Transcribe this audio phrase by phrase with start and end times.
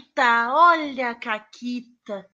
[0.00, 2.26] Caquita, olha a Caquita.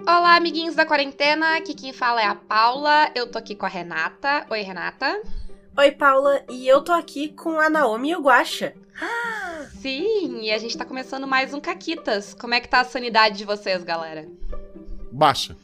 [0.00, 1.56] Olá, amiguinhos da quarentena.
[1.56, 3.10] Aqui quem fala é a Paula.
[3.14, 4.46] Eu tô aqui com a Renata.
[4.50, 5.22] Oi, Renata.
[5.78, 6.44] Oi, Paula.
[6.50, 8.74] E eu tô aqui com a Naomi e o Guaxa.
[9.80, 12.34] Sim, e a gente tá começando mais um Caquitas.
[12.34, 14.28] Como é que tá a sanidade de vocês, galera?
[15.10, 15.56] Baixa.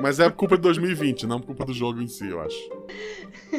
[0.00, 2.70] Mas é culpa de 2020, não culpa do jogo em si, eu acho.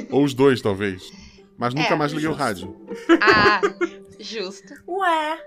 [0.10, 1.31] Ou os dois, talvez.
[1.62, 2.44] Mas nunca É, mais liguei o justo.
[2.44, 2.76] rádio.
[3.22, 3.62] Ah,
[4.20, 4.74] justo.
[4.88, 5.40] Ué,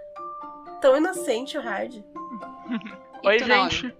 [0.80, 2.04] tão inocente o.
[3.22, 3.92] E Oi, gente.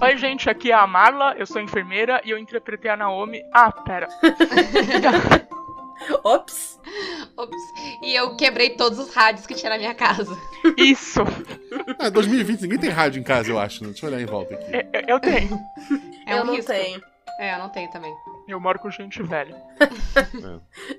[0.00, 3.42] Oi, gente, aqui é a Marla, eu sou enfermeira e eu interpretei a Naomi.
[3.52, 4.06] Ah, pera.
[6.22, 6.78] Ops.
[7.36, 7.62] Ops.
[8.04, 10.38] E eu quebrei todos os rádios que tinha na minha casa.
[10.76, 11.20] Isso!
[11.98, 13.82] Ah, 2020, ninguém tem rádio em casa, eu acho.
[13.82, 13.90] Né?
[13.90, 14.64] Deixa eu olhar em volta aqui.
[14.72, 15.58] Eu, eu- eu tenho.
[16.26, 16.70] É eu um não risco.
[16.72, 17.02] tenho.
[17.40, 18.14] É, eu não tenho também.
[18.52, 19.56] Eu moro com gente velha.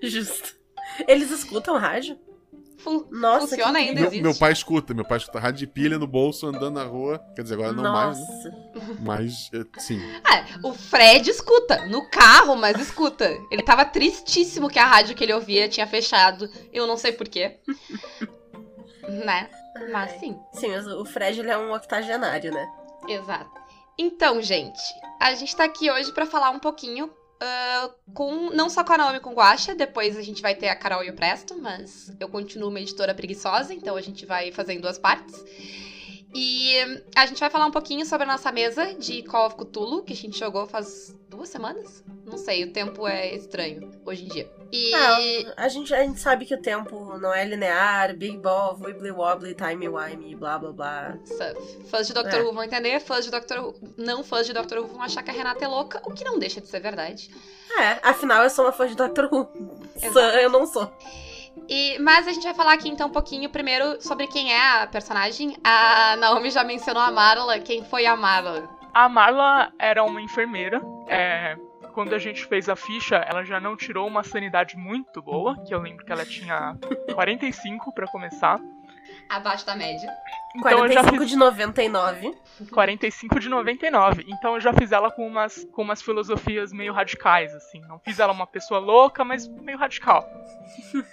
[0.02, 0.56] Justo.
[1.08, 2.18] Eles escutam rádio?
[2.80, 3.94] Fun- Nossa, Funciona que ainda.
[4.02, 4.24] Meu, existe?
[4.24, 7.20] meu pai escuta, meu pai escuta rádio de pilha no bolso, andando na rua.
[7.36, 8.26] Quer dizer, agora não mais, né?
[8.26, 8.98] Nossa.
[9.00, 10.00] Mas, é, sim.
[10.26, 13.30] Ah, o Fred escuta, no carro, mas escuta.
[13.52, 16.50] Ele tava tristíssimo que a rádio que ele ouvia tinha fechado.
[16.74, 17.60] Eu não sei porquê.
[19.08, 19.50] né?
[19.92, 22.68] Mas sim, Sim, mas o Fred ele é um octogenário, né?
[23.08, 23.50] exato.
[23.98, 24.80] Então, gente,
[25.20, 27.12] a gente tá aqui hoje pra falar um pouquinho
[27.44, 30.70] ah, com não só com a Naomi com o Guaxa, depois a gente vai ter
[30.70, 34.52] a Carol e o Presto, mas eu continuo uma editora preguiçosa, então a gente vai
[34.52, 35.44] fazer em duas partes.
[36.34, 36.78] E
[37.16, 40.14] a gente vai falar um pouquinho sobre a nossa mesa de Call of Cthulhu, que
[40.14, 42.04] a gente jogou faz duas semanas?
[42.26, 44.52] Não sei, o tempo é estranho hoje em dia.
[44.72, 44.94] E.
[44.96, 45.18] Ah,
[45.58, 49.56] a gente, a gente sabe que o tempo não é linear, Big Ball, Wibbly Wobbly,
[49.56, 51.18] Timey Wimey, blá blá blá.
[51.26, 51.90] Stuff.
[51.90, 52.44] Fãs de Doctor É.
[52.44, 55.32] Who vão entender, fãs de Doctor Who, não fãs de Doctor Who vão achar que
[55.32, 57.30] a Renata é louca, o que não deixa de ser verdade.
[57.78, 59.50] É, afinal eu sou uma fã de Doctor Who.
[60.02, 60.38] Exato.
[60.38, 60.90] Eu não sou.
[61.68, 64.88] E, mas a gente vai falar aqui então um pouquinho primeiro sobre quem é a
[64.88, 65.56] personagem.
[65.64, 67.60] A Naomi já mencionou a Marla.
[67.60, 68.70] Quem foi a Marla?
[68.94, 70.82] A Marla era uma enfermeira.
[71.08, 71.56] é,
[71.94, 75.74] quando a gente fez a ficha, ela já não tirou uma sanidade muito boa, que
[75.74, 76.78] eu lembro que ela tinha
[77.14, 78.60] 45 pra começar.
[79.32, 80.14] Abaixo da média.
[80.54, 82.38] Então eu já 45 fiz de 99.
[82.70, 84.26] 45 de 99.
[84.28, 87.80] Então eu já fiz ela com umas, com umas filosofias meio radicais, assim.
[87.88, 90.28] Não fiz ela uma pessoa louca, mas meio radical.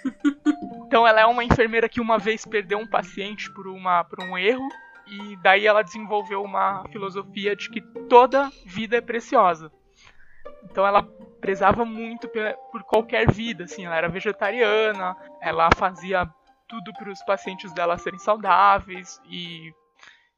[0.85, 4.37] então ela é uma enfermeira que uma vez perdeu um paciente por, uma, por um
[4.37, 4.67] erro.
[5.07, 9.71] E daí ela desenvolveu uma filosofia de que toda vida é preciosa.
[10.65, 11.07] Então ela
[11.39, 12.29] prezava muito
[12.71, 16.29] por qualquer vida, assim, ela era vegetariana, ela fazia
[16.69, 19.73] tudo para os pacientes dela serem saudáveis e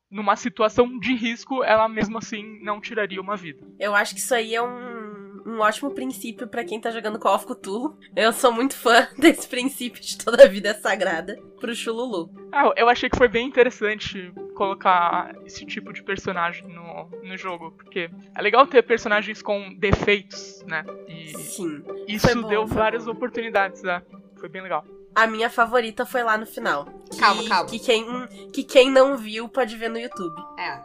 [0.09, 3.65] numa situação de risco, ela mesmo assim não tiraria uma vida.
[3.79, 7.35] Eu acho que isso aí é um, um ótimo princípio pra quem tá jogando Call
[7.35, 7.97] of Cthulhu.
[8.13, 12.29] Eu sou muito fã desse princípio de toda a vida é sagrada pro Chululu.
[12.51, 17.71] Ah, eu achei que foi bem interessante colocar esse tipo de personagem no, no jogo,
[17.71, 20.83] porque é legal ter personagens com defeitos, né?
[21.07, 21.83] E Sim.
[22.07, 23.11] isso bom, deu várias bom.
[23.11, 24.01] oportunidades, né?
[24.37, 24.85] Foi bem legal.
[25.13, 26.85] A minha favorita foi lá no final.
[27.09, 27.69] Que, Calma, calma.
[27.69, 28.05] Que quem,
[28.53, 30.35] que quem não viu pode ver no YouTube.
[30.57, 30.81] É.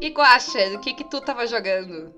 [0.00, 2.12] E Guaxa, o que que tu tava jogando?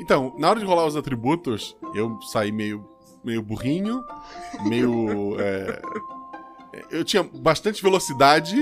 [0.00, 2.88] Então, na hora de rolar os atributos, eu saí meio,
[3.24, 4.04] meio burrinho,
[4.66, 5.36] meio.
[5.40, 5.80] é,
[6.90, 8.56] eu tinha bastante velocidade,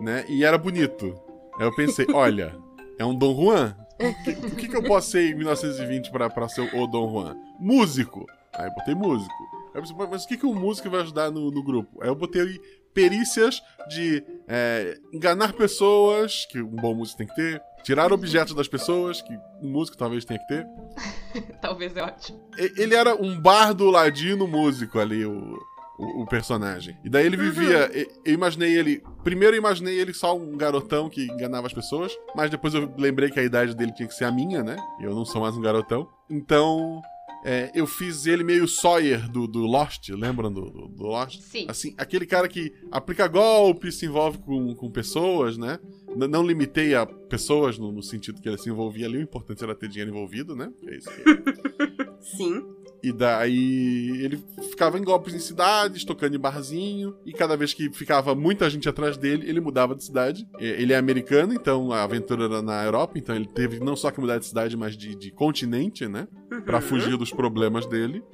[0.00, 0.24] né?
[0.28, 1.14] E era bonito.
[1.58, 2.56] Aí eu pensei, olha,
[2.98, 3.76] é um Dom Juan?
[4.00, 7.10] O que, o que que eu posso ser em 1920 pra, pra ser o Dom
[7.10, 7.36] Juan?
[7.58, 8.26] Músico.
[8.54, 9.57] Aí eu botei músico.
[9.72, 12.02] Pensei, mas o que, que um músico vai ajudar no, no grupo?
[12.02, 12.60] Aí eu botei
[12.94, 18.66] perícias de é, enganar pessoas, que um bom músico tem que ter, tirar objetos das
[18.66, 20.66] pessoas, que um músico talvez tenha que ter.
[21.60, 22.40] Talvez é ótimo.
[22.56, 25.58] Ele era um bardo ladino músico ali, o,
[25.98, 26.98] o, o personagem.
[27.04, 27.88] E daí ele vivia.
[27.96, 29.02] e- Eu imaginei ele.
[29.22, 33.30] Primeiro eu imaginei ele só um garotão que enganava as pessoas, mas depois eu lembrei
[33.30, 34.76] que a idade dele tinha que ser a minha, né?
[35.00, 36.08] E eu não sou mais um garotão.
[36.28, 37.00] Então.
[37.44, 41.40] É, eu fiz ele meio Sawyer do, do Lost, lembram do, do, do Lost?
[41.40, 41.66] Sim.
[41.68, 45.78] Assim, aquele cara que aplica golpes, se envolve com, com pessoas, né?
[46.16, 49.62] N- não limitei a pessoas no, no sentido que ele se envolvia ali, o importante
[49.62, 50.70] era ter dinheiro envolvido, né?
[50.86, 52.62] É isso que Sim.
[53.02, 57.88] e daí ele ficava em golpes em cidades, tocando em barzinho, e cada vez que
[57.90, 60.46] ficava muita gente atrás dele, ele mudava de cidade.
[60.58, 64.20] Ele é americano, então a aventura era na Europa, então ele teve não só que
[64.20, 66.26] mudar de cidade, mas de, de continente, né?
[66.64, 66.82] Pra Uhum.
[66.82, 68.24] fugir dos problemas dele.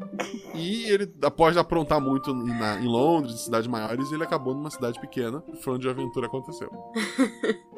[0.55, 4.71] E ele, após aprontar muito em, na- em Londres, em cidades maiores, ele acabou numa
[4.71, 6.71] cidade pequena, e foi onde a aventura aconteceu.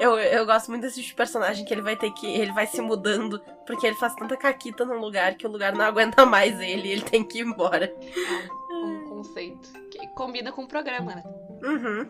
[0.00, 2.26] Eu, eu gosto muito desse tipo de personagem que ele vai ter que.
[2.26, 5.84] Ele vai se mudando porque ele faz tanta caquita num lugar que o lugar não
[5.84, 7.94] aguenta mais ele e ele tem que ir embora.
[8.82, 9.68] um conceito.
[9.90, 11.22] Que- combina com o programa, né?
[11.62, 12.08] Uhum.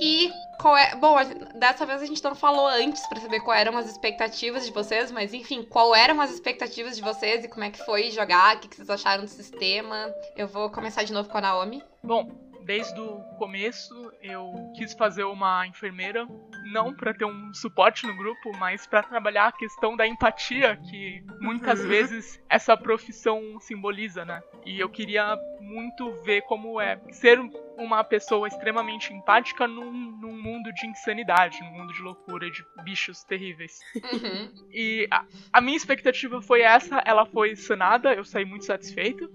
[0.00, 0.94] E qual é.
[0.96, 1.16] Bom,
[1.54, 5.10] dessa vez a gente não falou antes pra saber quais eram as expectativas de vocês,
[5.10, 8.60] mas enfim, qual eram as expectativas de vocês e como é que foi jogar, o
[8.60, 10.12] que, que vocês acharam do sistema.
[10.36, 11.82] Eu vou começar de novo com a Naomi.
[12.02, 12.28] Bom,
[12.64, 16.26] desde o começo eu quis fazer uma enfermeira,
[16.72, 21.22] não para ter um suporte no grupo, mas para trabalhar a questão da empatia que
[21.40, 21.88] muitas Uhum.
[21.88, 24.42] vezes essa profissão simboliza, né?
[24.64, 27.38] E eu queria muito ver como é ser
[27.76, 33.24] uma pessoa extremamente empática num, num mundo de insanidade, num mundo de loucura, de bichos
[33.24, 33.80] terríveis.
[33.94, 34.50] Uhum.
[34.70, 39.28] E a, a minha expectativa foi essa, ela foi sanada, eu saí muito satisfeito.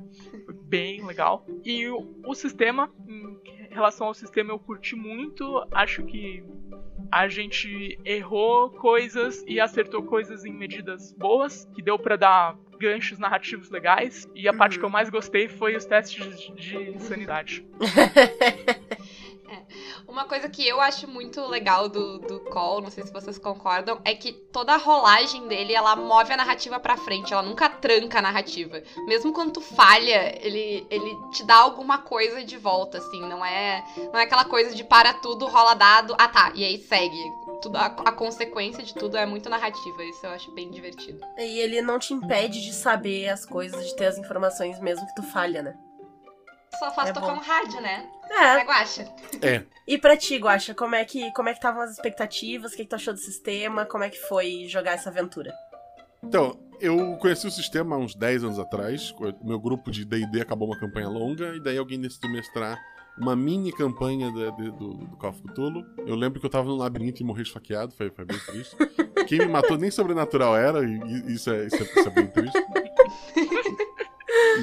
[0.69, 1.45] Bem legal.
[1.66, 3.38] E o, o sistema, em
[3.74, 5.66] relação ao sistema, eu curti muito.
[5.71, 6.44] Acho que
[7.12, 13.18] a gente errou coisas e acertou coisas em medidas boas, que deu pra dar ganchos
[13.18, 14.30] narrativos legais.
[14.36, 14.80] E a parte Uhum.
[14.81, 17.65] que eu mais gostei foi os testes de, de sanidade.
[20.07, 24.00] Uma coisa que eu acho muito legal do, do Call, não sei se vocês concordam,
[24.04, 28.19] é que toda a rolagem dele, ela move a narrativa pra frente, ela nunca tranca
[28.19, 28.81] a narrativa.
[29.07, 33.84] Mesmo quando tu falha, ele, ele te dá alguma coisa de volta, assim, não é,
[34.12, 37.18] não é aquela coisa de para tudo, rola dado, ah tá, e aí segue.
[37.62, 41.19] Tudo, a, a consequência de tudo é muito narrativa, isso eu acho bem divertido.
[41.38, 45.16] E ele não te impede de saber as coisas, de ter as informações mesmo que
[45.16, 45.78] tu falha, né?
[46.77, 47.33] Só faz É tocar bom.
[47.33, 48.07] um rádio, né?
[48.30, 48.56] É.
[48.57, 49.06] Né, Guaxa?
[49.42, 49.63] É.
[49.88, 52.74] E pra ti, Guaxa, como é que como é que estavam as expectativas?
[52.74, 53.86] O que, que tu achou do sistema?
[53.86, 55.51] Como é que foi jogar essa aventura?
[56.24, 59.12] Então, eu conheci o sistema há uns 10 anos atrás.
[59.42, 62.77] O meu grupo de DD acabou uma campanha longa, e daí alguém decidiu mestrar
[63.18, 65.83] uma mini campanha da- de- do, do Call of Cthulhu.
[66.06, 68.75] Eu lembro que eu tava no labirinto e morri esfaqueado, foi, foi bem triste.
[69.27, 70.94] Quem me matou nem sobrenatural era, e
[71.27, 72.57] e isso é, isso é, isso é bem triste.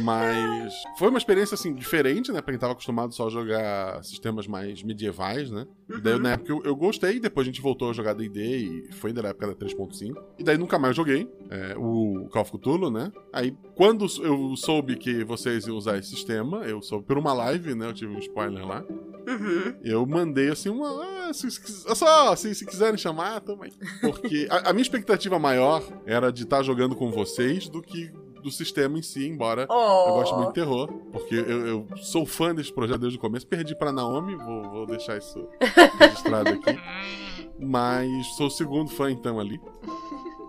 [0.03, 2.41] Mas foi uma experiência assim diferente, né?
[2.41, 5.67] Pra quem tava acostumado só a jogar sistemas mais medievais, né?
[5.89, 6.21] E daí, Uhum.
[6.21, 8.41] na época, eu, eu gostei, depois a gente voltou a jogar D&D
[8.89, 10.15] e foi ainda na época da 3.5.
[10.39, 13.13] E daí nunca mais joguei é, o Call of Cthulhu, né?
[13.33, 17.75] Aí, quando eu soube que vocês iam usar esse sistema, eu soube por uma live,
[17.75, 17.87] né?
[17.87, 18.85] Eu tive um spoiler lá.
[19.29, 19.75] Uhum.
[19.83, 20.89] Eu mandei assim uma.
[21.29, 23.73] Ah, se, se, só, se, se quiserem chamar, também.
[24.01, 28.13] Porque a, a minha expectativa maior era de estar jogando com vocês do que
[28.47, 30.09] do sistema em si, embora Oh.
[30.09, 33.47] eu gosto muito de terror, porque eu, eu sou fã desse projeto desde o começo.
[33.47, 35.47] Perdi pra Naomi, vou, vou deixar isso
[35.99, 36.79] registrado aqui.
[37.59, 39.61] Mas sou o segundo fã, então, ali.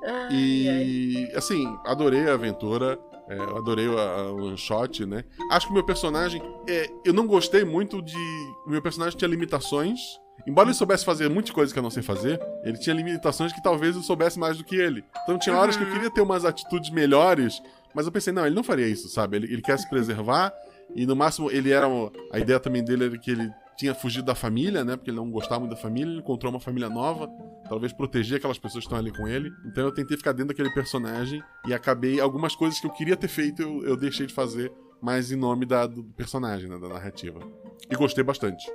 [0.05, 0.29] Ai, ai.
[0.33, 2.99] E, assim, adorei a aventura.
[3.29, 5.23] é, eu adorei a, a one shot, né?
[5.51, 6.41] Acho que o meu personagem.
[6.67, 8.15] é, eu não gostei muito de.
[8.65, 10.00] O meu personagem tinha limitações.
[10.45, 13.61] Embora ele soubesse fazer muitas coisas que eu não sei fazer, ele tinha limitações que
[13.61, 15.03] talvez eu soubesse mais do que ele.
[15.23, 15.93] Então tinha horas que eu Uhum.
[15.93, 17.61] queria ter umas atitudes melhores,
[17.94, 19.38] mas eu pensei, não, ele não faria isso, sabe?
[19.38, 20.54] Ele, ele quer se preservar
[20.95, 21.88] e no máximo ele era.
[22.31, 24.95] A ideia também dele era que ele tinha fugido da família, né?
[24.95, 27.30] Porque ele não gostava muito da família, ele encontrou uma família nova,
[27.69, 29.51] talvez proteger aquelas pessoas que estão ali com ele.
[29.66, 32.19] Então eu tentei ficar dentro daquele personagem e acabei.
[32.19, 35.66] Algumas coisas que eu queria ter feito, eu, eu deixei de fazer, mas em nome
[35.66, 36.78] da, do personagem, né?
[36.80, 37.39] Da narrativa.
[37.89, 38.66] E gostei bastante.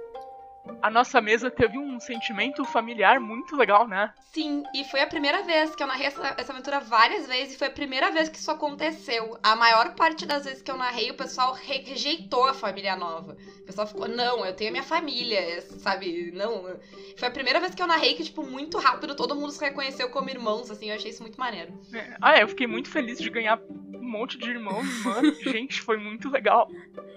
[0.81, 4.13] A nossa mesa teve um sentimento familiar muito legal, né?
[4.33, 7.59] Sim, e foi a primeira vez que eu narrei essa, essa aventura várias vezes e
[7.59, 9.39] foi a primeira vez que isso aconteceu.
[9.43, 13.37] A maior parte das vezes que eu narrei, o pessoal rejeitou a família nova.
[13.61, 16.31] O pessoal ficou, não, eu tenho a minha família, sabe?
[16.33, 16.79] Não.
[17.17, 20.09] Foi a primeira vez que eu narrei que, tipo, muito rápido todo mundo se reconheceu
[20.11, 21.73] como irmãos, assim, eu achei isso muito maneiro.
[21.93, 23.61] É, Ah, é, eu fiquei muito feliz de ganhar
[24.13, 25.23] monte de irmão e irmã.
[25.43, 26.69] Gente, foi muito legal.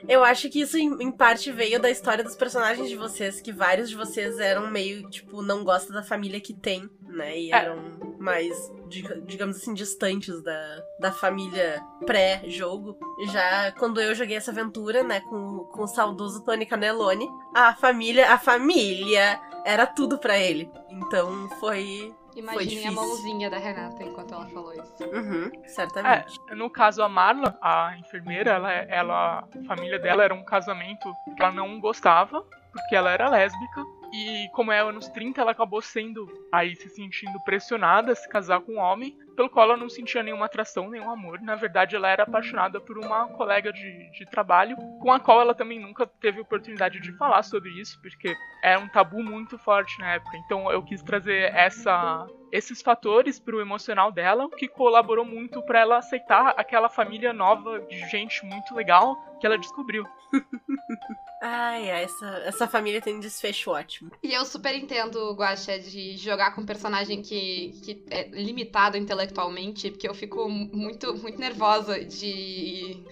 [0.08, 3.90] Eu acho que isso, em, parte, veio da história dos personagens de vocês, que vários
[3.90, 7.38] de vocês eram meio, tipo, não gostam da família que tem, né?
[7.40, 7.56] E É.
[7.58, 8.56] eram mais,
[8.88, 12.98] diga- digamos assim, distantes da, da família pré-jogo.
[13.32, 18.32] Já quando eu joguei essa aventura, né, com, com o saudoso Tony Canelone, a família,
[18.34, 20.70] a família era tudo pra ele.
[20.90, 22.14] Então foi.
[22.36, 25.04] Imaginem a mãozinha da Renata enquanto ela falou isso.
[25.04, 26.40] Uhum, certamente.
[26.50, 31.12] É, no caso, a Marla, a enfermeira, ela, ela, a família dela era um casamento
[31.36, 33.82] que ela não gostava, porque ela era lésbica.
[34.14, 38.62] E como é anos 30, ela acabou sendo aí se sentindo pressionada a se casar
[38.62, 41.42] com um homem, pelo qual ela não sentia nenhuma atração, nenhum amor.
[41.42, 45.54] Na verdade, ela era apaixonada por uma colega de, de trabalho, com a qual ela
[45.54, 50.14] também nunca teve oportunidade de falar sobre isso, porque era um tabu muito forte na
[50.14, 50.38] época.
[50.38, 52.26] Então eu quis trazer essa,
[52.56, 57.80] esses fatores pro emocional dela, o que colaborou muito para ela aceitar aquela família nova
[57.82, 60.06] de gente muito legal que ela descobriu.
[61.48, 64.10] Ai, ai, essa, essa família tem um desfecho ótimo.
[64.24, 69.92] E eu super entendo, Guaxa, de jogar com um personagem que, que é limitado intelectualmente,
[69.92, 73.04] porque eu fico muito, muito nervosa de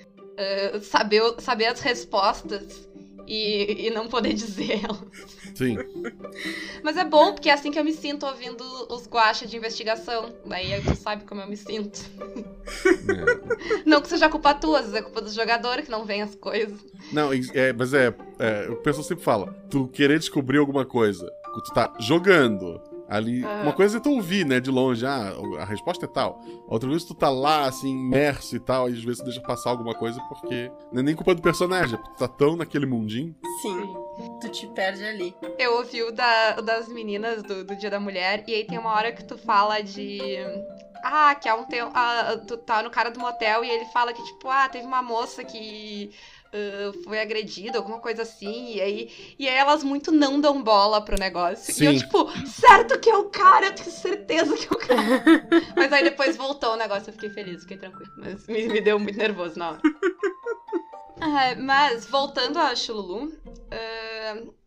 [0.74, 2.90] uh, saber, saber as respostas
[3.27, 5.03] e, e não poder dizer elas.
[5.56, 5.77] Sim.
[6.84, 10.34] Mas é bom, porque é assim que eu me sinto ouvindo os guacha de investigação.
[10.46, 12.01] Daí tu sabe como eu me sinto.
[12.86, 13.84] É.
[13.86, 16.36] Não que seja culpa tua, às vezes é culpa do jogador que não vem as
[16.36, 16.80] coisas.
[17.12, 18.70] Não, é, mas é, é.
[18.70, 22.82] O pessoal sempre fala: tu querer descobrir alguma coisa, tu tá jogando.
[23.13, 23.62] Ali, Aham.
[23.62, 26.41] uma coisa é tu ouvir, né, de longe, ah, a resposta é tal.
[26.67, 29.70] Outra vez tu tá lá, assim, imerso e tal, e às vezes tu deixa passar
[29.70, 32.88] alguma coisa porque não é nem culpa do personagem, é porque tu tá tão naquele
[32.88, 33.36] mundinho.
[33.62, 33.96] Sim,
[34.41, 35.36] tu te perde ali.
[35.60, 38.79] Eu ouvi o da, o das meninas do, do Dia da Mulher, e aí tem
[38.79, 40.38] uma hora que tu fala de.
[41.03, 41.91] Ah, que é um teu.
[41.93, 45.03] Ah, tu tá no cara do motel e ele fala que, tipo, ah, teve uma
[45.03, 46.10] moça que.
[46.53, 51.01] Ah, foi agredida, alguma coisa assim, e aí, e aí elas muito não dão bola
[51.01, 51.74] pro negócio.
[51.81, 52.00] E eu, Sim.
[52.00, 55.01] tipo, certo que é o cara, eu tenho certeza que é o cara.
[55.75, 58.12] Mas aí depois voltou o negócio, eu fiquei feliz, fiquei tranquilo.
[58.17, 59.81] Mas me, me deu muito nervoso na hora.
[61.19, 63.31] Ah, mas, voltando a Chululu,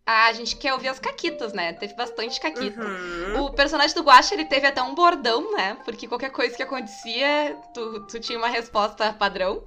[0.05, 1.73] ah, a gente quer ouvir as caquitas, né?
[1.73, 2.81] Teve bastante caquita.
[2.81, 3.45] Uhum.
[3.45, 5.77] O personagem do Guacha, ele teve até um bordão, né?
[5.85, 9.63] Porque qualquer coisa que acontecia, tu, tu tinha uma resposta padrão.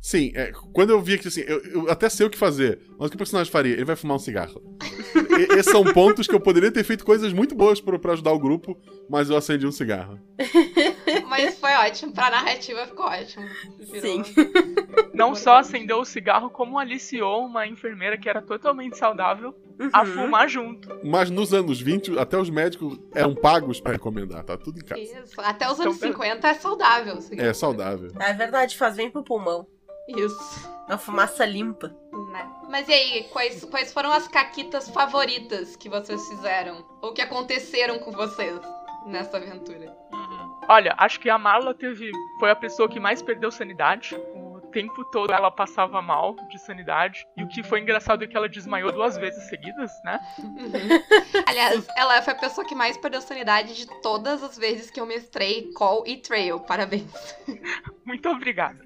[0.00, 3.08] Sim, é, quando eu vi que assim, eu, eu até sei o que fazer, mas
[3.08, 3.72] o que o personagem faria?
[3.74, 4.62] Ele vai fumar um cigarro.
[5.38, 8.32] E- esses são pontos que eu poderia ter feito coisas muito boas pra, pra ajudar
[8.32, 8.78] o grupo,
[9.10, 10.18] mas eu acendi um cigarro.
[11.28, 12.12] Mas foi ótimo.
[12.12, 13.46] Pra narrativa ficou ótimo.
[14.00, 14.22] Sim.
[14.32, 19.54] Virou- Não só acendeu o cigarro, como aliciou uma enfermeira que era totalmente saudável
[19.92, 20.06] a Uhum.
[20.06, 20.88] fumar junto.
[21.04, 25.00] Mas nos anos 20, até os médicos eram pagos pra recomendar, tá tudo em casa.
[25.00, 25.34] Isso.
[25.38, 27.14] Até os anos Então, 50 é saudável.
[27.18, 27.38] assim.
[27.38, 28.10] É saudável.
[28.18, 29.66] É verdade, faz bem pro pulmão.
[30.08, 30.68] Isso.
[30.88, 31.88] A fumaça limpa.
[32.32, 32.50] Né?
[32.68, 36.84] Mas e aí, quais, quais foram as caquitas favoritas que vocês fizeram?
[37.02, 38.58] Ou que aconteceram com vocês
[39.06, 39.94] nessa aventura?
[40.68, 42.10] Olha, acho que a Marla teve.
[42.40, 44.16] Foi a pessoa que mais perdeu sanidade.
[44.68, 47.26] O tempo todo ela passava mal de sanidade.
[47.34, 50.20] E o que foi engraçado é que ela desmaiou duas vezes seguidas, né?
[51.46, 55.06] Aliás, ela foi a pessoa que mais perdeu sanidade de todas as vezes que eu
[55.06, 56.60] mestrei Call e Trail.
[56.60, 57.10] Parabéns.
[58.04, 58.84] Muito obrigada.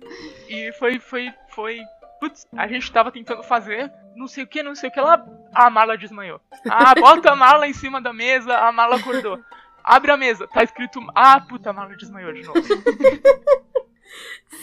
[0.48, 1.80] E foi, foi, foi.
[2.20, 5.24] Putz, a gente tava tentando fazer não sei o que, não sei o que lá.
[5.52, 6.40] A Marla desmaiou.
[6.70, 9.40] Ah, bota a Marla em cima da mesa, a Marla acordou.
[9.82, 11.00] Abre a mesa, tá escrito.
[11.12, 12.62] Ah, puta, a Marla desmaiou de novo.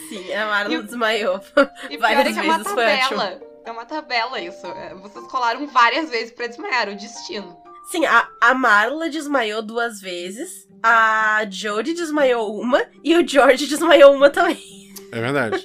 [0.08, 1.40] Sim, a Marla E desmaiou.
[1.88, 3.40] E Várias é que é uma vezes foi tabela.
[3.64, 4.66] É uma tabela isso.
[4.66, 7.56] É, Vocês colaram várias vezes pra desmaiar, o destino.
[7.90, 10.68] Sim, a, a Marla desmaiou duas vezes.
[10.82, 12.82] A Jodie desmaiou uma.
[13.02, 14.80] E o George desmaiou uma também.
[15.12, 15.64] É verdade.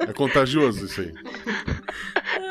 [0.00, 1.14] É contagioso isso aí.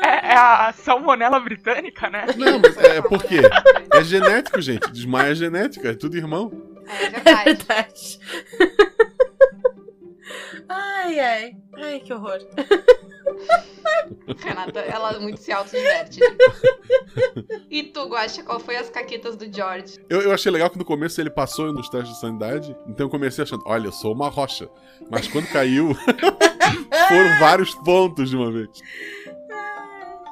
[0.04, 2.26] É, é a salmonela britânica, né?
[2.36, 3.40] Não, mas é porque
[3.92, 4.90] é genético, gente.
[4.90, 6.50] Desmaia é genética, é tudo irmão.
[6.86, 8.18] É É verdade.
[10.68, 11.56] ai, ai.
[11.74, 12.38] Ai, que horror.
[14.38, 16.20] Renata, ela muito se autodiverte.
[17.70, 19.98] e tu, Guaxa, qual foi as caquetas do George?
[20.08, 23.10] Eu, eu achei legal que no começo ele passou nos testes de sanidade, então eu
[23.10, 24.68] comecei achando, olha, eu sou uma rocha.
[25.10, 25.94] Mas quando caiu,
[27.08, 28.68] foram vários pontos de uma vez.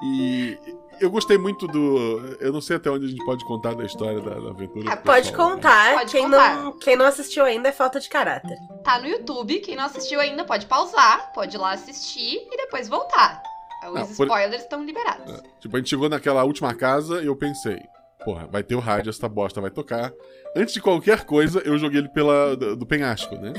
[0.03, 0.59] E
[1.01, 2.37] eu gostei muito do.
[2.41, 4.97] Eu não sei até onde a gente pode contar da história da, da aventura.
[4.97, 5.55] Do Pode pessoal, né?
[5.55, 5.95] contar.
[5.95, 6.57] Pode quem, contar.
[6.57, 8.57] Não, quem não assistiu ainda é falta de caráter.
[8.85, 12.89] Tá no YouTube, quem não assistiu ainda pode pausar, pode ir lá assistir e depois
[12.89, 13.43] voltar.
[13.89, 15.33] Os Não, por- spoilers estão liberados.
[15.33, 15.43] É.
[15.59, 17.79] Tipo, a gente chegou naquela última casa e eu pensei,
[18.25, 20.13] porra, vai ter o rádio, essa bosta vai tocar.
[20.55, 23.55] Antes de qualquer coisa, eu joguei ele pela, do, do penhasco, né?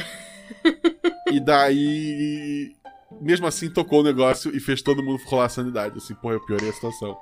[1.31, 2.75] e daí.
[3.21, 5.97] Mesmo assim, tocou o negócio e fez todo mundo rolar a sanidade.
[5.97, 7.17] Assim, porra, eu piorei a situação.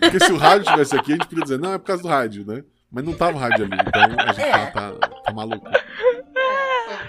[0.00, 2.08] Porque se o rádio estivesse aqui, a gente podia dizer, não, é por causa do
[2.08, 2.64] rádio, né?
[2.90, 4.50] Mas não tava o rádio ali, então a gente É.
[4.52, 5.64] tá, tá, tá maluco.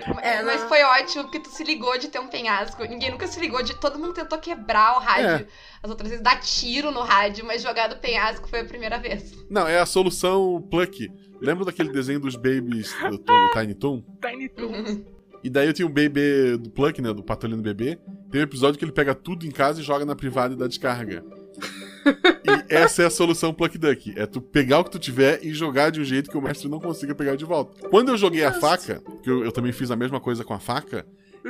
[0.06, 2.84] Foi- É, mas foi ótimo porque tu se ligou de ter um penhasco.
[2.86, 3.76] Ninguém nunca se ligou de.
[3.76, 5.46] Todo mundo tentou quebrar o rádio.
[5.46, 5.48] É.
[5.82, 9.34] As outras vezes dar tiro no rádio, mas jogar do penhasco foi a primeira vez.
[9.50, 11.10] Não, é a solução Pluck.
[11.42, 14.02] Lembra daquele desenho dos babies do, do Tiny Toon?
[14.22, 15.02] Tiny Toons.
[15.44, 17.14] E daí eu tinha um bebê do Pluck, né?
[17.14, 18.00] Do Patrulhando Bebê.
[18.32, 20.68] Tem um episódio que ele pega tudo em casa e joga na privada e dá
[20.68, 21.24] descarga.
[22.08, 24.14] e essa é a solução Pluck Duck.
[24.18, 26.70] É tu pegar o que tu tiver e jogar de um jeito que o mestre
[26.70, 27.90] não consiga pegar de volta.
[27.90, 30.60] Quando eu joguei a faca, que eu, eu também fiz a mesma coisa com a
[30.60, 31.06] faca,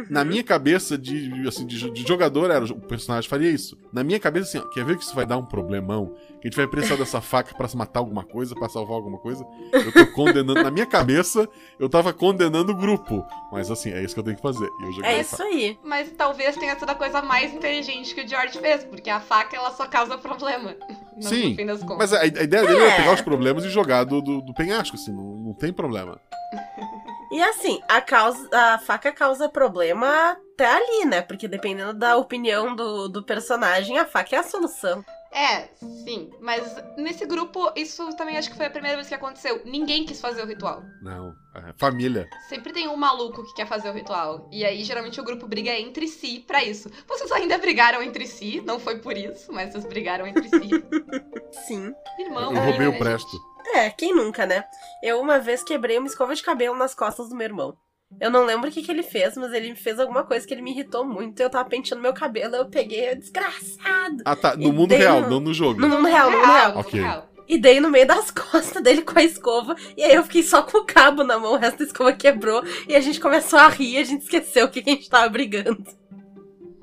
[0.10, 3.78] na minha cabeça de, assim, de, de jogador, era, o personagem faria isso.
[3.92, 6.14] Na minha cabeça, assim, ó, quer ver que isso vai dar um problemão?
[6.42, 9.18] Que a gente vai precisar dessa faca pra se matar alguma coisa, pra salvar alguma
[9.18, 9.46] coisa?
[9.72, 10.62] Eu tô condenando.
[10.62, 11.48] Na minha cabeça,
[11.80, 13.26] eu tava condenando o grupo.
[13.52, 14.68] Mas assim, é isso que eu tenho que fazer.
[15.04, 15.44] É isso faca.
[15.44, 15.78] aí.
[15.84, 19.56] Mas talvez tenha sido a coisa mais inteligente que o George fez, porque a faca
[19.56, 20.76] ela só causa problema.
[21.16, 21.98] No, Sim, no fim das contas.
[22.00, 22.96] Mas a, a ideia dele era É.
[22.96, 26.20] pegar os problemas e jogar do, do, do penhasco, assim, não, não tem problema.
[27.34, 31.20] E assim, a, causa, a faca causa problema até ali, né?
[31.20, 35.04] Porque dependendo da opinião do, do personagem, a faca é a solução.
[35.32, 35.68] É,
[36.04, 36.30] sim.
[36.40, 39.64] Mas nesse grupo, isso também acho que foi a primeira vez que aconteceu.
[39.66, 40.84] Ninguém quis fazer o ritual.
[41.02, 41.34] Não.
[41.56, 42.30] É, família.
[42.48, 44.48] Sempre tem um maluco que quer fazer o ritual.
[44.52, 46.88] E aí, geralmente, o grupo briga entre si pra isso.
[47.08, 50.70] Vocês ainda brigaram entre si, não foi por isso, mas vocês brigaram entre si.
[51.66, 51.92] Sim.
[52.20, 53.53] Irmão, Eu roubei né, o presto.
[53.76, 54.64] É, quem nunca, né?
[55.02, 57.76] Eu uma vez quebrei uma escova de cabelo nas costas do meu irmão.
[58.22, 60.62] Eu não lembro o que, que ele fez, mas ele fez alguma coisa que ele
[60.62, 61.40] me irritou muito.
[61.40, 64.18] Eu tava penteando meu cabelo, eu peguei, eu, desgraçado.
[64.24, 64.56] Ah, tá.
[64.56, 65.80] No mundo real, no- não no jogo.
[65.82, 67.02] No mundo real, no mundo Real, Ok.
[67.46, 69.76] E dei no meio das costas dele com a escova.
[69.98, 72.64] E aí eu fiquei só com o cabo na mão, o resto da escova quebrou.
[72.88, 75.28] E a gente começou a rir, a gente esqueceu o que, que a gente tava
[75.30, 75.84] brigando.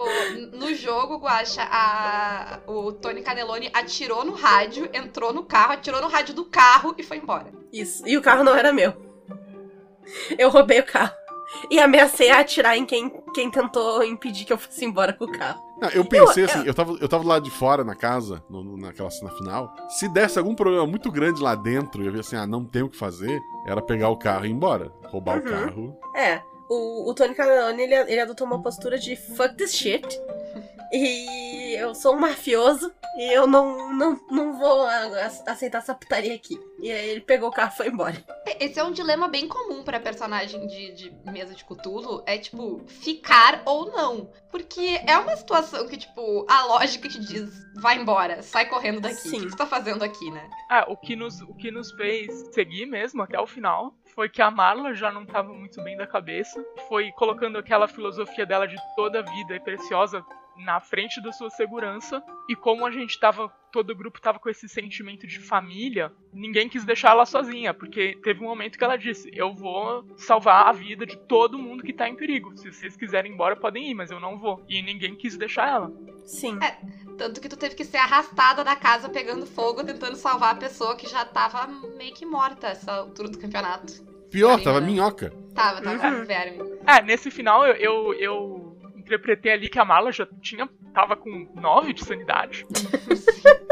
[0.03, 6.01] O- no jogo, Guacha, a, o Tony Canelone atirou no rádio, entrou no carro, atirou
[6.01, 7.53] no rádio do carro e foi embora.
[7.73, 8.07] Isso.
[8.07, 8.95] E o carro não era meu.
[10.39, 11.13] Eu roubei o carro.
[11.69, 15.33] E ameacei a atirar em quem, quem tentou impedir que eu fosse embora com o
[15.33, 15.61] carro.
[15.81, 18.63] Não, eu pensei Eu- assim, eu tava, eu tava lá de fora na casa, no-
[18.63, 19.75] no- naquela cena final.
[19.89, 22.83] Se desse algum problema muito grande lá dentro, eu ia ver assim, ah, não tem
[22.83, 24.93] o que fazer, era pegar o carro e ir embora.
[25.07, 25.51] Roubar o Uhum.
[25.51, 25.97] carro.
[26.15, 30.07] É, o, o Tony Canelone, ele, ele adotou uma postura de fuck this shit.
[30.93, 31.50] E
[31.81, 34.87] eu sou um mafioso e eu não, não, não vou
[35.47, 36.61] aceitar essa putaria aqui.
[36.79, 38.17] E aí ele pegou o carro e foi embora.
[38.59, 42.83] Esse é um dilema bem comum pra personagem de, de mesa de Cthulhu, é tipo,
[42.87, 44.31] ficar ou não.
[44.51, 49.15] Porque é uma situação que, tipo, a lógica te diz, vai embora, sai correndo daqui.
[49.15, 49.31] O Sim.
[49.31, 50.49] que que você tá fazendo aqui, né?
[50.69, 54.43] Ah, o que, nos, o que nos fez seguir mesmo até o final foi que
[54.43, 56.65] a Marla já não tava muito bem da cabeça.
[56.89, 60.25] Foi colocando aquela filosofia dela de toda a vida é preciosa
[60.65, 62.23] na frente da sua segurança.
[62.49, 63.53] E como a gente tava.
[63.73, 68.19] Todo o grupo tava com esse sentimento de família, ninguém quis deixar ela sozinha, porque
[68.21, 71.93] teve um momento que ela disse: Eu vou salvar a vida de todo mundo que
[71.93, 72.57] tá em perigo.
[72.57, 74.61] Se vocês quiserem ir embora, podem ir, mas eu não vou.
[74.69, 75.93] E ninguém quis deixar ela.
[76.27, 76.59] Sim.
[77.17, 80.97] Tanto que tu teve que ser arrastada da casa pegando fogo, tentando salvar a pessoa
[80.97, 83.93] que já tava meio que morta essa altura do campeonato.
[84.33, 84.87] Pior, Sim, tava né?
[84.89, 85.33] minhoca.
[85.55, 86.21] Tava, tava Uhum.
[86.21, 86.59] com verme.
[86.87, 88.70] É, nesse final eu, eu, eu
[89.11, 90.69] interpretei ali que a Marla já tinha.
[90.95, 92.65] tava com 9 de sanidade.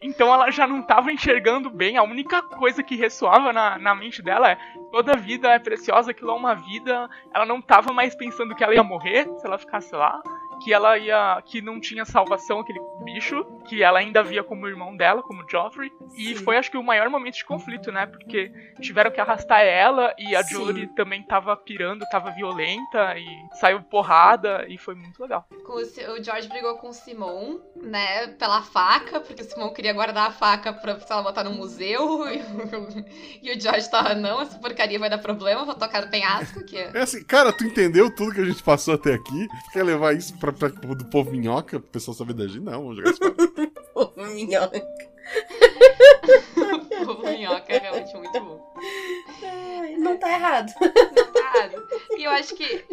[0.00, 1.96] Então ela já não tava enxergando bem.
[1.96, 4.58] A única coisa que ressoava na, na mente dela é
[4.92, 7.08] toda vida é preciosa, aquilo é uma vida.
[7.34, 10.22] Ela não tava mais pensando que ela ia morrer se ela ficasse lá.
[10.64, 11.42] Que ela ia.
[11.44, 13.44] que não tinha salvação aquele bicho.
[13.68, 15.90] Que ela ainda via como irmão dela, como Joffrey.
[16.16, 16.44] E Sim.
[16.44, 18.06] foi acho que o maior momento de conflito, né?
[18.06, 18.50] Porque
[18.80, 20.54] tiveram que arrastar ela e a Sim.
[20.54, 23.26] Jory também tava pirando, tava violenta e
[23.58, 25.46] saiu porrada e foi muito legal.
[25.50, 30.32] O, George brigou com o Simon, né, pela faca, porque o Simon queria guardar a
[30.32, 32.24] faca pra, lá, botar no museu.
[33.44, 36.10] E o, e o George tava, não, essa porcaria vai dar problema, vou tocar no
[36.10, 39.48] penhasco, que É assim, cara, tu entendeu tudo que a gente passou até aqui?
[39.66, 42.60] Tu quer levar isso pra, pra, do povo minhoca, pro pessoal saber da gente?
[42.60, 43.34] Não, vamos jogar fora.
[43.92, 44.82] Pô, minhoca.
[47.02, 48.74] o povo minhoca é realmente muito bom.
[49.42, 50.72] Ai, Não tá errado.
[50.80, 51.82] Não tá errado.
[52.16, 52.84] E eu acho que,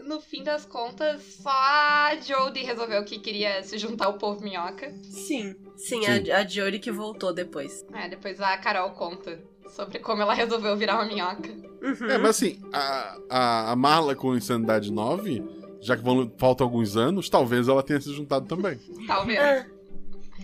[0.00, 4.92] no fim das contas, só a Jodie resolveu que queria se juntar ao povo minhoca.
[5.02, 5.54] Sim.
[5.76, 6.30] Sim, Sim.
[6.30, 7.84] A, a Jory que voltou depois.
[7.92, 11.50] É, depois a Carol conta sobre como ela resolveu virar uma minhoca.
[11.82, 12.10] Uhum.
[12.10, 15.42] É, mas assim, a, a, a Marla com Insanidade 9,
[15.82, 18.78] já que vão, faltam alguns anos, talvez ela tenha se juntado também.
[19.06, 19.38] Talvez.
[19.38, 19.66] Ah,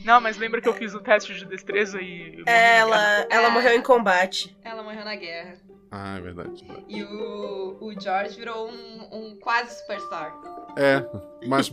[0.05, 2.43] Não, mas lembra que eu fiz o teste de destreza e.
[2.45, 4.57] na ela, ela morreu em combate.
[4.65, 5.57] Ela morreu na guerra.
[5.91, 6.67] Ah, é verdade.
[6.87, 10.35] E o, o George virou um, um quase superstar.
[10.77, 11.03] É,
[11.47, 11.71] mas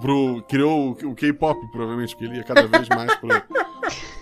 [0.00, 3.46] pro, criou o, o K-pop, provavelmente, porque ele ia cada vez mais pra,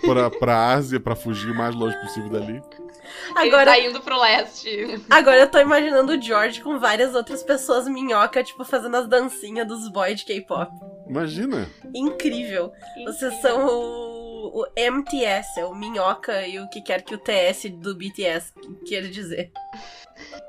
[0.01, 2.61] pra, pra Ásia, pra fugir o mais longe possível dali.
[3.35, 5.01] Agora, Ele tá indo pro leste.
[5.09, 9.67] agora eu tô imaginando o George com várias outras pessoas minhoca, tipo, fazendo as dancinhas
[9.67, 10.71] dos boys de K-pop.
[11.07, 11.69] Imagina.
[11.93, 12.71] Incrível.
[13.05, 17.65] Vocês são o, o MTS, é o minhoca e o que quer que o TS
[17.71, 18.53] do BTS
[18.87, 19.51] queira dizer.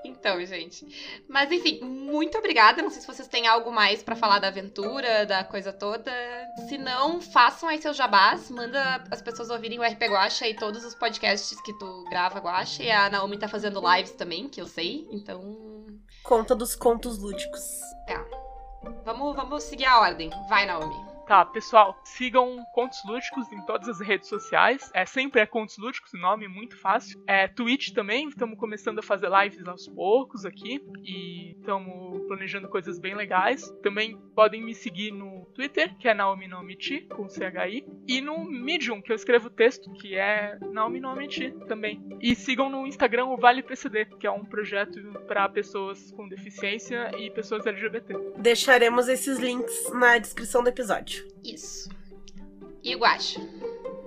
[0.05, 0.87] Então, gente.
[1.29, 2.83] Mas enfim, muito obrigada.
[2.83, 6.13] Não sei se vocês têm algo mais pra falar da aventura, da coisa toda.
[6.69, 8.51] Se não, façam aí seus jabás.
[8.51, 12.83] Manda as pessoas ouvirem o RP Guacha e todos os podcasts que tu grava Guacha.
[12.83, 15.07] E a Naomi tá fazendo lives também, que eu sei.
[15.11, 15.57] Então,
[16.23, 17.63] Conta dos contos lúdicos.
[19.05, 20.31] vamos, vamos seguir a ordem.
[20.49, 21.16] Vai, Naomi.
[21.27, 24.89] Tá, pessoal, sigam Contos Lúdicos em todas as redes sociais.
[24.95, 27.21] É sempre é Contos Lúdicos, nome muito fácil.
[27.27, 33.01] É Twitch também, estamos começando a fazer lives aos poucos aqui e estamos planejando coisas
[33.01, 33.69] bem legais.
[33.83, 39.03] Também podem me seguir no Twitter, que é Naomi Nomiti, com CHI, e no Medium,
[39.03, 42.07] que eu escrevo texto, que é Naomi Nomiti também.
[42.21, 47.11] E sigam no Instagram o Vale PCD, que é um projeto para pessoas com deficiência
[47.19, 48.15] e pessoas LGBT.
[48.39, 51.16] Deixaremos esses links na descrição do episódio.
[51.45, 51.89] Isso.
[52.83, 53.41] E o Guacha?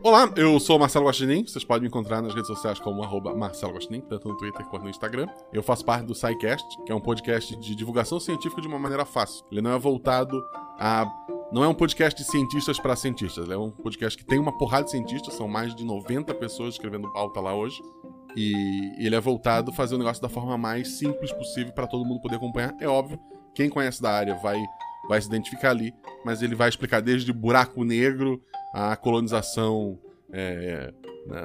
[0.02, 1.46] Olá, eu sou o Marcelo Guaxinim.
[1.46, 4.84] Vocês podem me encontrar nas redes sociais como arroba Marcelo Guaxinim, tanto no Twitter quanto
[4.84, 5.28] no Instagram.
[5.52, 9.04] Eu faço parte do SciCast, que é um podcast de divulgação científica de uma maneira
[9.04, 9.46] fácil.
[9.52, 10.42] Ele não é voltado
[10.80, 11.06] a...
[11.52, 13.44] Não é um podcast de cientistas para cientistas.
[13.44, 16.76] Ele é um podcast que tem uma porrada de cientistas, são mais de 90 pessoas
[16.76, 17.82] escrevendo pauta lá hoje.
[18.38, 22.06] E ele é voltado a fazer o negócio da forma mais simples possível para todo
[22.06, 22.74] mundo poder acompanhar.
[22.80, 23.20] É óbvio,
[23.54, 24.64] quem conhece da área vai,
[25.10, 25.92] vai se identificar ali,
[26.24, 28.40] mas ele vai explicar desde buraco negro
[28.72, 30.00] a colonização
[30.32, 30.94] é,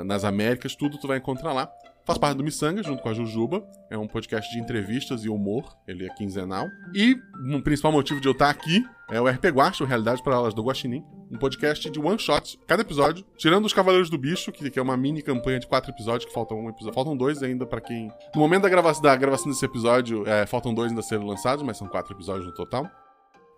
[0.05, 1.69] nas Américas, tudo tu vai encontrar lá.
[2.07, 3.67] Faz parte do Missanga, junto com a Jujuba.
[3.89, 5.75] É um podcast de entrevistas e humor.
[5.89, 6.67] Ele é quinzenal.
[6.95, 10.35] E o um principal motivo de eu estar aqui é o RP Guacha, Realidade para
[10.35, 11.03] Elas do Guaxinim.
[11.33, 13.25] Um podcast de one shot, cada episódio.
[13.39, 16.35] Tirando os Cavaleiros do Bicho, que, que é uma mini campanha de quatro episódios, que
[16.35, 16.95] faltam um episódio.
[16.95, 18.13] Faltam dois ainda para quem.
[18.35, 21.79] No momento da gravação, da gravação desse episódio, é, faltam dois ainda serem lançados, mas
[21.79, 22.87] são quatro episódios no total.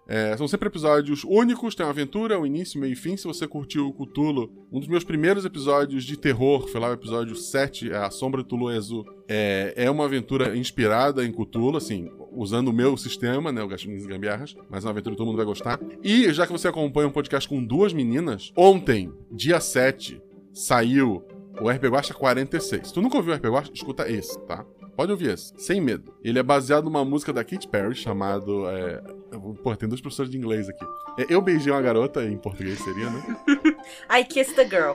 [0.08, 3.16] É, são sempre episódios únicos, tem uma aventura, um início, meio e fim.
[3.16, 6.92] Se você curtiu o Cthulhu, um dos meus primeiros episódios de terror, foi lá o
[6.92, 12.08] episódio 7, A Sombra de Tulu Azul, é, é uma aventura inspirada em Cthulhu, assim,
[12.30, 15.26] usando o meu sistema, né, o Gastinhos e Gambiarras, mas é uma aventura que todo
[15.26, 15.80] mundo vai gostar.
[16.02, 21.24] E já que você acompanha um podcast com duas meninas, ontem, dia 7, saiu
[21.60, 22.88] o RP Guacha 46.
[22.88, 24.64] Se tu nunca ouviu o RP Guacha, escuta esse, tá?
[24.96, 26.14] Pode ouvir esse, sem medo.
[26.24, 28.66] Ele é baseado numa música da Katy Perry chamado.
[28.68, 29.02] É...
[29.62, 30.84] Pô, tem dois professores de inglês aqui.
[31.18, 33.36] É Eu Beijei uma Garota, em português seria, né?
[34.10, 34.94] I Kissed the Girl.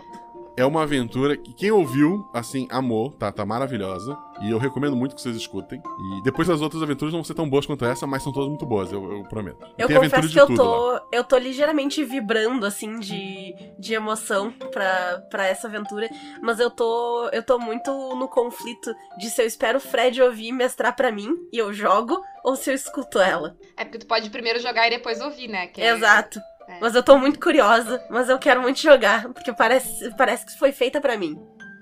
[0.58, 3.32] É uma aventura que quem ouviu, assim, amou, tá?
[3.32, 4.18] Tá maravilhosa.
[4.42, 5.80] E eu recomendo muito que vocês escutem.
[6.20, 8.50] E depois as outras aventuras não vão ser tão boas quanto essa, mas são todas
[8.50, 9.66] muito boas, eu, eu prometo.
[9.78, 15.24] Eu tem confesso que eu tô, eu tô ligeiramente vibrando, assim, de, de emoção pra,
[15.30, 16.10] pra essa aventura.
[16.42, 20.48] Mas eu tô, eu tô muito no conflito de se eu espero o Fred ouvir
[20.48, 23.56] e mestrar pra mim e eu jogo, ou se eu escuto ela.
[23.78, 25.68] É porque tu pode primeiro jogar e depois ouvir, né?
[25.68, 26.40] Que é- Exato.
[26.40, 26.51] É.
[26.80, 30.72] Mas eu tô muito curiosa, mas eu quero muito jogar, porque parece, parece que foi
[30.72, 31.38] feita para mim.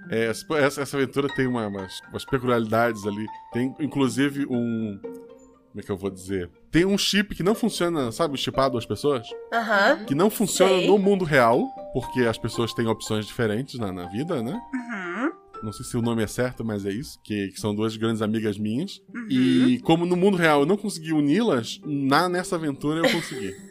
[0.09, 3.25] É, essa, essa aventura tem uma, umas, umas peculiaridades ali.
[3.53, 4.99] Tem, inclusive, um.
[5.01, 6.49] Como é que eu vou dizer?
[6.71, 9.27] Tem um chip que não funciona, sabe, chipado às pessoas?
[9.53, 9.99] Aham.
[9.99, 10.05] Uhum.
[10.05, 10.87] Que não funciona Sei.
[10.87, 14.59] no mundo real, porque as pessoas têm opções diferentes na, na vida, né?
[14.73, 15.31] Uhum.
[15.61, 17.19] Não sei se o nome é certo, mas é isso.
[17.23, 18.99] Que, que são duas grandes amigas minhas.
[19.13, 19.27] Uhum.
[19.29, 23.55] E como no mundo real eu não consegui uni-las, na, nessa aventura eu consegui.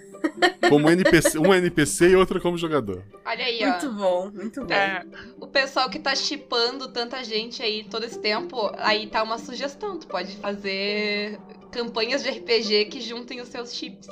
[0.68, 3.02] Como NPC, um NPC e outra como jogador.
[3.24, 3.70] Olha aí, muito ó.
[3.70, 4.74] Muito bom, muito bom.
[4.74, 5.04] É.
[5.40, 9.98] O pessoal que tá chipando tanta gente aí todo esse tempo, aí tá uma sugestão.
[9.98, 11.38] Tu pode fazer
[11.70, 14.08] campanhas de RPG que juntem os seus chips.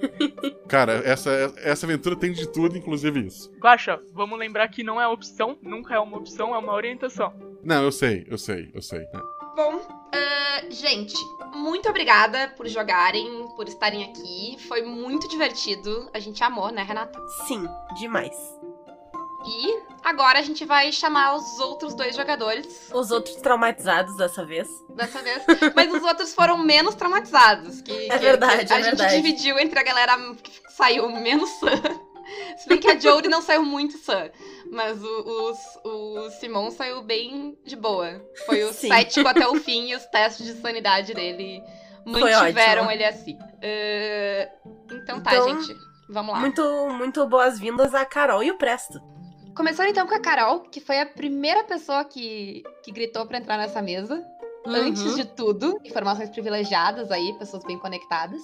[0.68, 3.50] Cara, essa, essa aventura tem de tudo, inclusive isso.
[3.60, 7.32] Guaxa, vamos lembrar que não é opção, nunca é uma opção, é uma orientação.
[7.62, 9.00] Não, eu sei, eu sei, eu sei.
[9.00, 9.20] Né?
[9.54, 11.14] Bom, uh, gente,
[11.54, 14.56] muito obrigada por jogarem, por estarem aqui.
[14.68, 16.10] Foi muito divertido.
[16.12, 17.18] A gente amou, né, Renata?
[17.46, 17.66] Sim,
[17.98, 18.36] demais.
[19.48, 22.90] E agora a gente vai chamar os outros dois jogadores.
[22.92, 24.68] Os outros traumatizados dessa vez.
[24.90, 25.42] Dessa vez.
[25.74, 27.80] Mas os outros foram menos traumatizados.
[27.80, 29.16] Que, é verdade, que a é gente verdade.
[29.16, 31.70] dividiu entre a galera que saiu menos sã.
[32.58, 34.28] Se bem que a Jodie não saiu muito sã.
[34.70, 35.52] Mas o,
[35.84, 38.20] o, o Simon saiu bem de boa.
[38.46, 38.88] Foi o Sim.
[38.88, 41.62] cético até o fim e os testes de sanidade dele
[42.04, 43.34] mantiveram ele assim.
[43.34, 45.76] Uh, então tá, Então, gente.
[46.08, 46.40] Vamos lá.
[46.40, 49.00] Muito, muito boas-vindas a Carol e o Presto.
[49.56, 53.56] Começando então com a Carol, que foi a primeira pessoa que, que gritou pra entrar
[53.56, 54.24] nessa mesa.
[54.66, 55.14] Antes Uhum.
[55.14, 58.40] de tudo, informações privilegiadas aí, pessoas bem conectadas.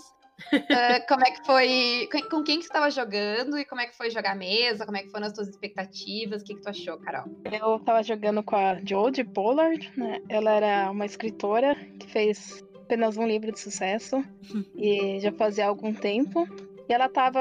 [0.70, 2.08] Ah, como é que foi.
[2.30, 4.84] com- quem que você tava jogando e como é que foi jogar a mesa?
[4.84, 6.42] Como é que foram as tuas expectativas?
[6.42, 7.24] O que, que tu achou, Carol?
[7.50, 10.20] Eu tava jogando com a Jodie Pollard, né?
[10.28, 14.24] Ela era uma escritora que fez apenas um livro de sucesso
[14.76, 16.46] e já fazia algum tempo.
[16.88, 17.40] E ela tava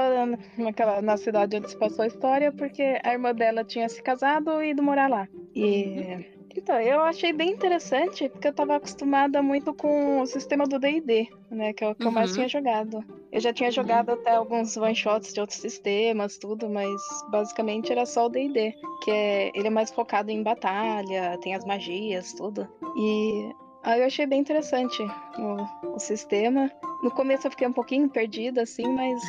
[0.58, 4.62] naquela, na cidade onde se passou a história porque a irmã dela tinha se casado
[4.62, 5.28] e ido morar lá.
[5.56, 10.78] E então, eu achei bem interessante porque eu tava acostumada muito com o sistema do
[10.80, 12.36] D&D, né, que é o que eu mais Uhum.
[12.36, 13.04] tinha jogado.
[13.32, 18.06] Eu já tinha jogado até alguns one shots de outros sistemas, tudo, mas basicamente era
[18.06, 22.68] só o D&D, que é ele é mais focado em batalha, tem as magias, tudo.
[22.96, 23.50] E
[23.84, 25.02] aí eu achei bem interessante
[25.40, 26.70] o, o sistema.
[27.02, 29.22] No começo eu fiquei um pouquinho perdida assim, mas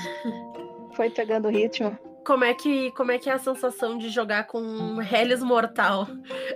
[0.95, 1.97] foi pegando o ritmo.
[2.25, 6.07] Como é que, como é, que é a sensação de jogar com um Helios Mortal?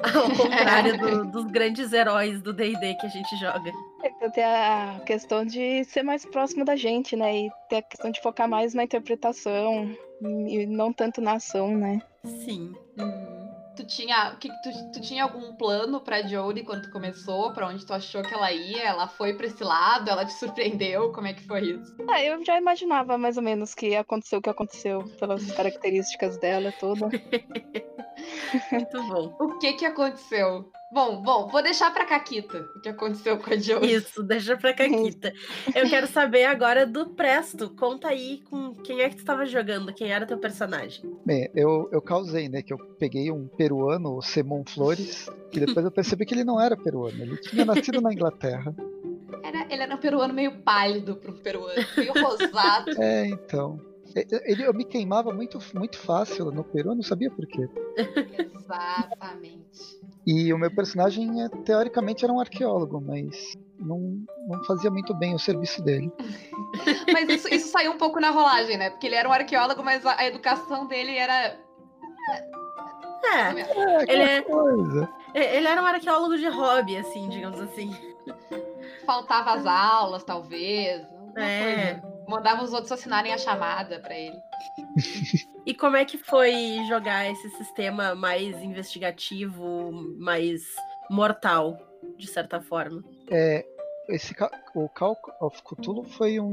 [0.02, 3.72] Ao contrário do- dos grandes heróis do D&D que a gente joga.
[4.02, 7.36] É, Tem a questão de ser mais próximo da gente, né?
[7.46, 9.90] E ter a questão de focar mais na interpretação
[10.22, 12.00] e não tanto na ação, né?
[12.24, 12.72] Sim.
[13.76, 17.52] Tu tinha, que, tu, tu tinha algum plano pra Jodie quando tu começou?
[17.52, 18.82] Pra onde tu achou que ela ia?
[18.82, 20.10] Ela foi pra esse lado?
[20.10, 21.12] Ela te surpreendeu?
[21.12, 21.94] Como é que foi isso?
[22.08, 26.72] Ah, eu já imaginava mais ou menos que aconteceu o que aconteceu, pelas características dela
[26.72, 27.08] toda.
[28.72, 29.36] Muito bom.
[29.38, 30.70] O que que aconteceu?
[30.88, 33.94] Bom, bom, vou deixar pra Caquita o que aconteceu com a Jodie.
[33.94, 35.32] Isso, deixa pra Caquita.
[35.74, 37.70] Eu quero saber agora do Presto.
[37.70, 41.02] Conta aí com quem é que tu tava jogando, quem era teu personagem.
[41.24, 42.62] Bem, eu, eu causei, né?
[42.62, 46.60] Que eu peguei um peruano, o Simon Flores, e depois eu percebi que ele não
[46.60, 47.20] era peruano.
[47.20, 48.72] Ele tinha nascido na Inglaterra.
[49.42, 52.90] Era, ele era um peruano meio pálido para um peruano, meio rosado.
[53.02, 53.80] É, então.
[54.46, 57.68] Ele, eu me queimava muito, muito fácil no Peru, eu não sabia por quê.
[58.54, 60.05] Exatamente.
[60.26, 63.36] E o meu personagem, é, teoricamente, era um arqueólogo, mas
[63.78, 66.10] não, não fazia muito bem o serviço dele.
[67.12, 68.90] mas isso, isso saiu um pouco na rolagem, né?
[68.90, 71.56] Porque ele era um arqueólogo, mas a, a educação dele era.
[72.32, 72.46] É,
[73.36, 73.60] É, Ele
[74.02, 75.08] aquela é- coisa.
[75.34, 77.94] ele era um arqueólogo de hobby, assim, digamos assim.
[79.04, 81.02] Faltava as aulas, talvez.
[81.36, 81.94] É.
[81.94, 82.16] coisa.
[82.28, 84.36] Mandava os outros assinarem a chamada pra ele.
[85.66, 86.52] E como é que foi
[86.88, 90.62] jogar esse sistema mais investigativo, mais
[91.10, 91.76] mortal,
[92.16, 93.02] de certa forma?
[93.28, 93.64] É,
[94.08, 94.32] esse,
[94.74, 96.52] o Call of Cthulhu foi um.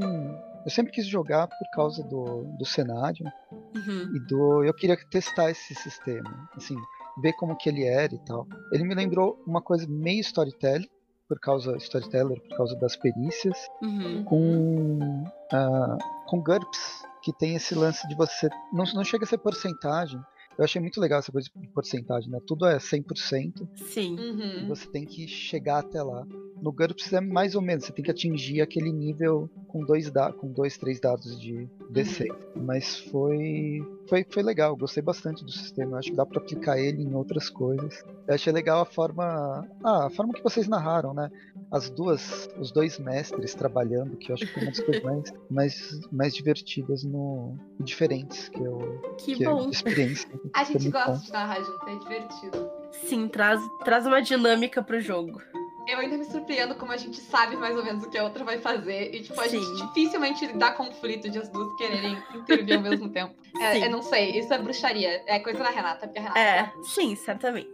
[0.64, 4.16] Eu sempre quis jogar por causa do, do cenário Uhum.
[4.16, 4.64] e do.
[4.64, 6.74] Eu queria testar esse sistema, assim,
[7.22, 8.46] ver como que ele era e tal.
[8.72, 10.88] Ele me lembrou uma coisa meio storytelling,
[11.28, 14.24] por causa storyteller, por causa das perícias, Uhum.
[14.24, 19.38] com ah, com GURPS, que tem esse lance de você não, não chega a ser
[19.38, 20.20] porcentagem.
[20.56, 22.38] Eu achei muito legal essa coisa de porcentagem, né?
[22.46, 23.66] Tudo é 100%.
[23.74, 24.14] Sim.
[24.16, 24.68] E Uhum.
[24.68, 26.24] você tem que chegar até lá.
[26.62, 30.32] No GURPS é mais ou menos, você tem que atingir aquele nível com dois, da
[30.32, 32.28] com dois três dados de DC.
[32.54, 35.92] Mas foi, foi foi legal, gostei bastante do sistema.
[35.92, 38.02] Eu acho que dá pra aplicar ele em outras coisas.
[38.26, 41.30] Eu achei legal a forma, ah, a forma que vocês narraram, né?
[41.70, 45.32] As duas, os dois mestres trabalhando, que eu acho que foi uma das coisas mais,
[45.50, 49.68] mais, mais divertidas no e diferentes que eu Que, que eu bom.
[49.70, 50.28] de experiência.
[50.54, 51.18] A gente gosta bom.
[51.18, 52.70] de narrar junto, é divertido.
[52.92, 55.40] Sim, traz, traz uma dinâmica pro jogo.
[55.86, 58.42] Eu ainda me surpreendo como a gente sabe mais ou menos o que a outra
[58.44, 59.14] vai fazer.
[59.14, 59.60] E, tipo, a Sim.
[59.62, 63.34] gente dificilmente dá conflito de as duas quererem intervir ao mesmo tempo.
[63.60, 65.22] É, eu não sei, isso é bruxaria.
[65.26, 66.40] É coisa da Renata, porque a Renata.
[66.40, 67.68] É, sim, certamente.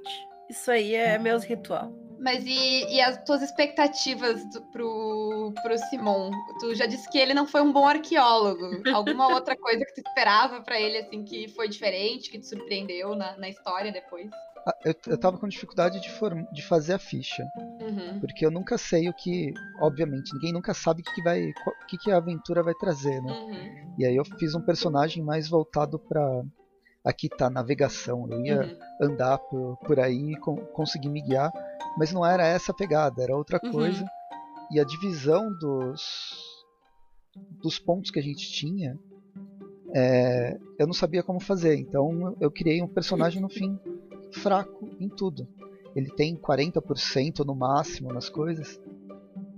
[0.50, 1.90] Isso aí é meus ritual.
[2.18, 6.30] Mas e, e as tuas expectativas do- pro, pro Simon?
[6.60, 8.82] Tu já disse que ele não foi um bom arqueólogo.
[8.92, 13.14] Alguma outra coisa que tu esperava pra ele, assim, que foi diferente, que te surpreendeu
[13.14, 14.28] na, na história depois?
[14.66, 17.42] Ah, Eu, eu tava com dificuldade de, form- de fazer a ficha.
[17.56, 18.20] Uhum.
[18.20, 19.52] Porque eu nunca sei o que.
[19.80, 21.48] Obviamente, ninguém nunca sabe o que, que vai.
[21.48, 23.32] O que, que a aventura vai trazer, né?
[23.32, 23.94] Uhum.
[23.98, 26.42] E aí eu fiz um personagem mais voltado pra.
[27.02, 28.26] Aqui tá navegação.
[28.30, 29.06] Eu ia Uhum.
[29.12, 31.50] andar por, por aí e con- conseguir me guiar.
[31.96, 33.72] Mas não era essa a pegada, era outra Uhum.
[33.72, 34.04] coisa.
[34.70, 36.36] E a divisão dos.
[37.62, 38.98] dos pontos que a gente tinha.
[39.94, 41.76] é, eu não sabia como fazer.
[41.76, 43.78] Então eu criei um personagem no fim
[44.32, 45.46] fraco em tudo.
[45.94, 48.80] Ele tem 40% no máximo nas coisas.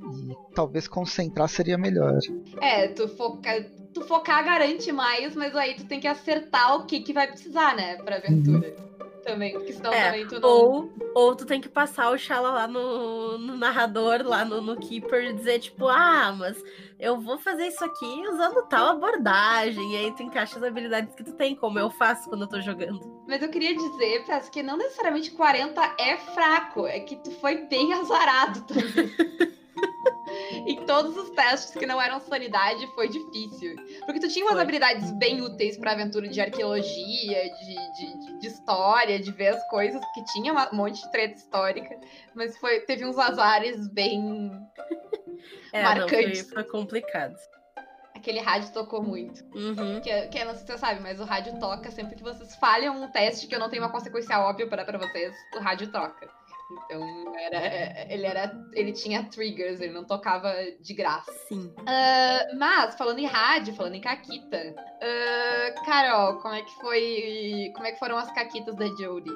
[0.05, 2.19] E talvez concentrar seria melhor.
[2.61, 7.01] É, tu, foca, tu focar garante mais, mas aí tu tem que acertar o que,
[7.01, 8.75] que vai precisar, né, pra aventura.
[9.23, 10.49] Também, porque senão É, também tu não.
[10.49, 14.77] Ou, ou tu tem que passar o Shala lá no, no narrador, lá no, no
[14.77, 16.61] Keeper, e dizer, tipo, ah, mas
[16.99, 19.93] eu vou fazer isso aqui usando tal abordagem.
[19.93, 22.61] E aí tu encaixa as habilidades que tu tem, como eu faço quando eu tô
[22.61, 23.23] jogando.
[23.29, 27.67] Mas eu queria dizer, Pess, que não necessariamente 40 é fraco, é que tu foi
[27.67, 29.11] bem azarado também.
[30.67, 33.77] em todos os testes que não eram sanidade, foi difícil.
[34.07, 34.63] Porque tu tinha umas Foi.
[34.63, 40.01] habilidades bem úteis pra aventura de arqueologia, de, de, de- história, de ver as coisas,
[40.15, 41.99] que tinha um monte de treta histórica,
[42.35, 44.51] mas foi, teve uns azares bem.
[45.73, 46.51] É, não, foi, Marcantes.
[46.53, 47.35] foi complicado.
[48.15, 49.43] Aquele rádio tocou muito.
[49.57, 50.01] Uhum.
[50.01, 52.55] Que, que eu não sei se você sabe, mas o rádio toca sempre que vocês
[52.57, 56.29] falham um teste que eu não tenho uma consequência óbvia para vocês, o rádio toca.
[56.85, 58.53] Então, era, ele era.
[58.73, 61.33] Ele tinha triggers, ele não tocava de graça.
[61.49, 61.73] Sim.
[61.87, 67.71] Ah, mas, falando em rádio, falando em Caquita, ah, Carol, como é que foi.
[67.75, 69.33] Como é que foram as caquitas da Jodie?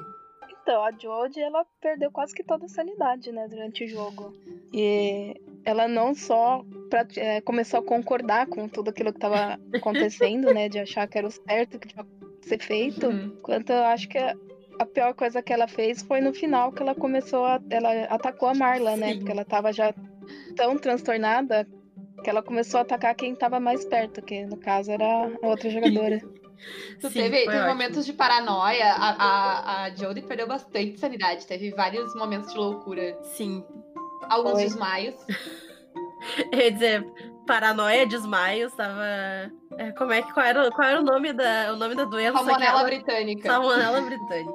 [0.61, 4.33] Então, a Jodie, ela perdeu quase que toda a sanidade, né, durante o jogo.
[4.73, 10.53] E ela não só pra- é, começou a concordar com tudo aquilo que estava acontecendo,
[10.53, 12.03] né, de achar que era o certo que tinha
[12.41, 13.37] que ser feito, Uhum.
[13.41, 14.17] quanto eu acho que
[14.79, 17.59] a, pior coisa que ela fez foi no final que ela começou a.
[17.69, 19.93] Ela atacou a Marla, né, porque ela tava já
[20.55, 21.67] tão transtornada
[22.23, 25.69] que ela começou a atacar quem tava mais perto, que no caso era a outra
[25.69, 26.19] jogadora.
[26.99, 28.91] Tu Sim, teve, teve momentos de paranoia.
[28.93, 31.45] A, a, a Jodie perdeu bastante sanidade.
[31.45, 33.15] Teve vários momentos de loucura.
[33.21, 33.63] Sim.
[34.23, 34.63] Alguns Foi.
[34.63, 35.15] desmaios.
[36.51, 37.05] Eu ia dizer,
[37.47, 39.03] paranoia, desmaios, tava.
[39.77, 42.33] é, como é que qual era, qual era o nome da o nome da doença?
[42.37, 42.83] Salmonela aquela?
[42.83, 43.49] britânica.
[43.49, 44.53] Salmonela britânica.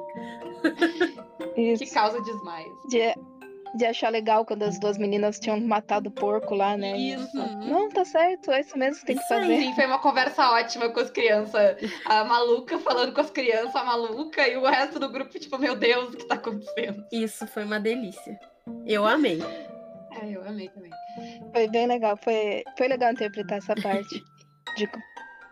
[1.55, 1.93] Que Isso.
[1.93, 2.73] causa desmaios.
[2.89, 3.15] De,
[3.75, 6.97] de achar legal quando as duas meninas tinham matado o porco lá, né?
[6.97, 7.37] Isso.
[7.37, 9.41] Não, tá certo, é isso mesmo que tem que Isso aí.
[9.41, 9.57] fazer.
[9.57, 11.77] Sim, foi uma conversa ótima com as crianças.
[12.07, 15.75] A maluca falando com as crianças, a maluca, e o resto do grupo, tipo, meu
[15.75, 17.05] Deus, o que tá acontecendo?
[17.11, 18.39] Isso foi uma delícia.
[18.87, 19.43] Eu amei.
[20.23, 20.91] É, eu amei também.
[21.53, 24.23] Foi bem legal, foi, foi legal interpretar essa parte
[24.77, 25.01] de co-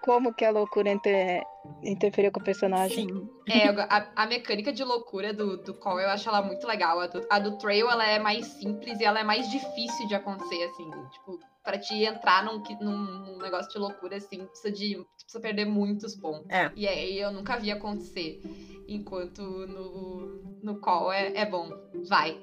[0.02, 1.42] como que a loucura inter,
[1.82, 3.06] interferiu com o personagem.
[3.06, 3.28] Sim.
[3.48, 7.00] É, a, a mecânica de loucura do, do Call eu acho ela muito legal.
[7.00, 10.14] A do, a do Trail ela é mais simples e ela é mais difícil de
[10.14, 10.90] acontecer, assim.
[11.12, 14.94] Tipo, pra te entrar num, que- num, negócio de loucura, assim, precisa de.
[14.94, 16.46] tu Precisa perder muitos pontos.
[16.48, 16.70] É.
[16.74, 18.40] E aí eu nunca vi acontecer.
[18.88, 21.68] Enquanto no, no Call é, é bom.
[22.08, 22.40] Vai.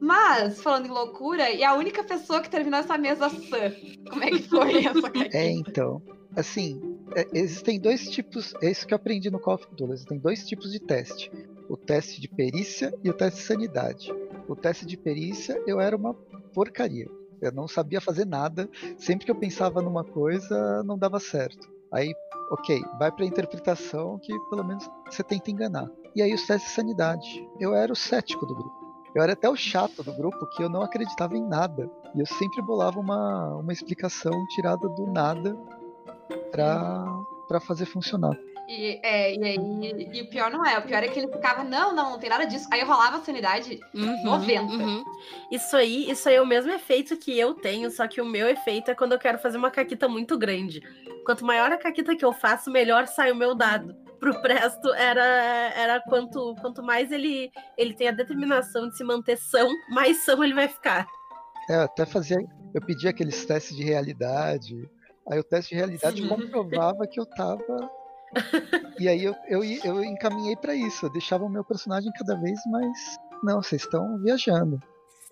[0.00, 3.72] Mas, falando em loucura, e a única pessoa que terminou essa mesa sã.
[4.08, 6.00] Como é que foi essa É, então.
[6.36, 6.80] Assim,
[7.16, 8.54] é, existem dois tipos.
[8.62, 9.92] É isso que eu aprendi no Call of Duty.
[9.92, 11.30] Existem dois tipos de teste:
[11.68, 14.14] o teste de perícia e o teste de sanidade.
[14.48, 16.14] O teste de perícia eu era uma
[16.54, 17.08] porcaria.
[17.40, 18.68] Eu não sabia fazer nada.
[18.96, 21.68] Sempre que eu pensava numa coisa, não dava certo.
[21.92, 22.12] Aí,
[22.50, 25.90] ok, vai pra interpretação que pelo menos você tenta enganar.
[26.14, 27.48] E aí os testes de sanidade.
[27.58, 28.77] Eu era o cético do grupo.
[29.14, 31.90] Eu era até o chato do grupo que eu não acreditava em nada.
[32.14, 35.56] E eu sempre bolava uma, uma explicação tirada do nada
[36.50, 37.04] pra,
[37.48, 38.36] pra fazer funcionar.
[38.68, 39.56] E, é, e, aí,
[40.12, 42.28] e o pior não é, o pior é que ele ficava, não, não, não tem
[42.28, 42.68] nada disso.
[42.70, 43.80] Aí rolava a sanidade.
[43.94, 44.62] Uhum, 90.
[44.62, 45.04] uhum.
[45.50, 48.46] Isso aí, isso aí é o mesmo efeito que eu tenho, só que o meu
[48.46, 50.82] efeito é quando eu quero fazer uma caquita muito grande.
[51.24, 53.96] Quanto maior a caquita que eu faço, melhor sai o meu dado.
[54.18, 55.22] Pro Presto era,
[55.74, 60.42] era quanto, quanto mais ele, ele tem a determinação de se manter são, mais são
[60.42, 61.06] ele vai ficar.
[61.68, 62.38] É, eu até fazia.
[62.74, 64.74] Eu pedia aqueles testes de realidade.
[65.30, 66.28] Aí o teste de realidade Sim.
[66.28, 67.90] comprovava que eu tava.
[69.00, 71.06] E aí eu, eu, eu encaminhei pra isso.
[71.06, 73.16] Eu deixava o meu personagem cada vez mais.
[73.44, 74.82] Não, vocês estão viajando.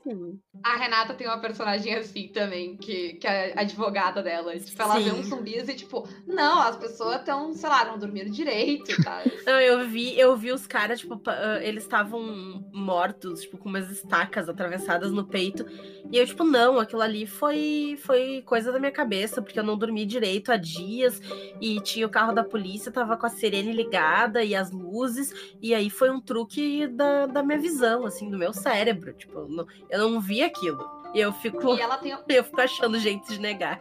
[0.06, 0.40] Sim.
[0.62, 4.56] A Renata tem uma personagem assim também, que, que é a advogada dela.
[4.58, 5.10] Tipo, ela vê Sim.
[5.10, 9.22] uns zumbis e, tipo, não, as pessoas estão, sei lá, não dormiram direito, tá?
[9.46, 13.90] Não, eu vi, eu vi os caras, tipo, ah, eles estavam mortos, tipo, com umas
[13.90, 15.64] estacas atravessadas no peito.
[16.10, 19.76] E eu, tipo, não, aquilo ali foi, foi coisa da minha cabeça, porque eu não
[19.76, 21.20] dormi direito há dias.
[21.60, 25.32] E tinha o carro da polícia, tava com a sirene ligada e as luzes.
[25.60, 29.14] E aí foi um truque da, da minha visão, assim, do meu cérebro.
[29.14, 30.88] Tipo, eu não, eu não vi aquilo.
[31.14, 33.80] E eu fico, E ela tem, eu fico achando jeito de negar.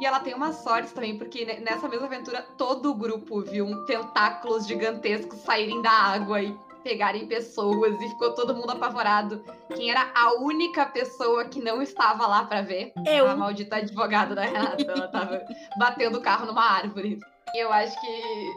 [0.00, 3.64] e ela tem uma sorte também, porque ne- nessa mesma aventura todo o grupo viu
[3.66, 9.42] um tentáculos gigantescos saírem da água e pegarem pessoas e ficou todo mundo apavorado.
[9.74, 12.92] Quem era a única pessoa que não estava lá pra ver?
[13.06, 13.26] Eu.
[13.26, 14.82] A maldita advogada da Renata.
[14.82, 15.40] Ela tava
[15.78, 17.18] batendo o carro numa árvore.
[17.54, 18.06] E eu acho que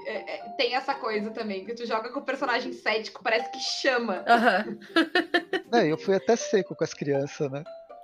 [0.07, 3.59] é, é, tem essa coisa também, que tu joga com o personagem cético, parece que
[3.59, 4.23] chama.
[4.27, 4.77] Aham.
[5.73, 7.61] É, eu fui até seco com as crianças, né?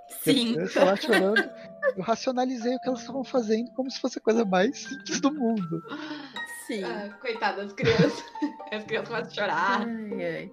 [0.09, 0.53] Sim.
[0.53, 1.49] crianças lá chorando.
[1.95, 5.31] Eu racionalizei o que elas estavam fazendo como se fosse a coisa mais simples do
[5.33, 5.81] mundo.
[6.67, 6.83] Sim.
[6.83, 8.23] Ah, coitada das crianças.
[8.71, 9.87] As crianças começam a chorar.
[9.87, 10.51] Ai, ai.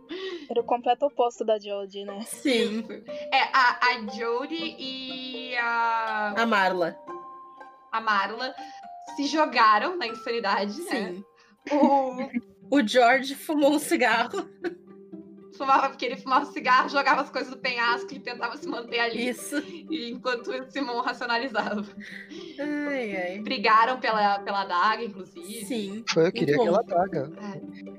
[0.48, 2.20] Era o completo oposto da Jodie, né?
[2.26, 2.86] Sim.
[3.32, 6.96] É, a, a Jodie e a, A Marla.
[7.90, 8.54] a Marla
[9.16, 10.90] se jogaram na insanidade, né?
[10.90, 11.24] Sim.
[11.72, 14.48] O, O George fumou um cigarro.
[15.56, 19.28] fumava, porque ele fumava cigarro, jogava as coisas do penhasco e tentava se manter ali.
[19.28, 19.58] Isso.
[19.90, 21.84] E enquanto o Simon racionalizava.
[22.58, 23.38] Ai, ai.
[23.40, 25.64] Brigaram pela, pela daga, inclusive.
[25.66, 26.04] Sim.
[26.08, 27.30] Foi, eu queria aquela daga.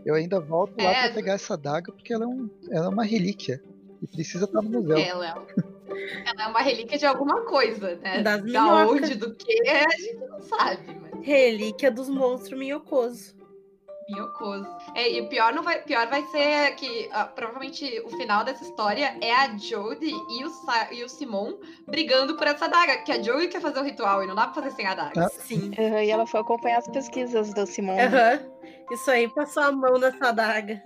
[0.05, 1.03] Eu ainda volto lá É.
[1.05, 3.61] pra pegar essa daga porque ela é, um, ela é uma relíquia.
[4.01, 4.97] E precisa estar no museu.
[4.97, 5.33] Ela é,
[6.25, 8.23] ela é uma relíquia de alguma coisa, né?
[8.23, 8.91] Das da minhocas.
[9.03, 13.35] onde, do que, a gente não sabe, Relíquia dos monstros minhocoso.
[14.09, 14.67] minhocoso.
[14.95, 18.63] É, e o pior, não vai, pior vai ser que ah, provavelmente o final dessa
[18.63, 21.53] história é a Jodie e o, Sa- e o Simon
[21.87, 24.61] brigando por essa daga, que a Jodie quer fazer o ritual e não dá pra
[24.61, 25.25] fazer sem a daga.
[25.25, 25.29] Ah.
[25.29, 25.71] Sim.
[25.77, 27.97] Uhum, E ela foi acompanhar as pesquisas do Simon.
[27.99, 28.39] Aham.
[28.91, 30.81] Isso aí, passou a mão nessa adaga.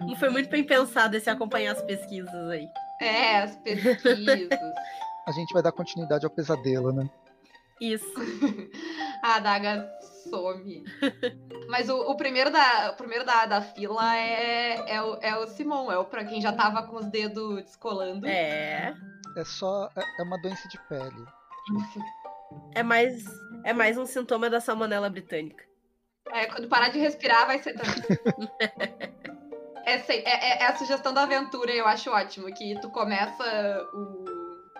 [0.00, 2.66] Não foi muito bem pensado esse acompanhar as pesquisas aí.
[3.00, 4.48] É, as pesquisas.
[5.26, 7.08] A gente vai dar continuidade ao pesadelo, né?
[7.80, 8.06] Isso.
[9.22, 9.90] a adaga
[10.30, 10.84] some.
[11.68, 15.46] Mas o, o primeiro, da, o primeiro da, da fila é, é, o, é o
[15.46, 18.26] Simon, é o pra quem já tava com os dedos descolando.
[18.26, 18.94] É.
[19.36, 19.90] É só.
[19.96, 21.26] É é uma doença de pele.
[22.74, 23.24] É mais,
[23.64, 25.64] é mais um sintoma da salmonela britânica.
[26.30, 29.14] É, quando parar de respirar, vai ser também.
[29.86, 32.46] É, é- é- é a sugestão da aventura, eu acho ótimo.
[32.54, 33.44] Que tu começa
[33.92, 34.24] o,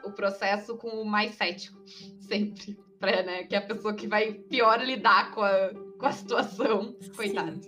[0.09, 1.78] o processo com o mais cético.
[2.26, 2.78] Sempre.
[3.12, 6.96] Pra, né, que é a pessoa que vai pior lidar com a, com a situação.
[7.16, 7.61] Coitado.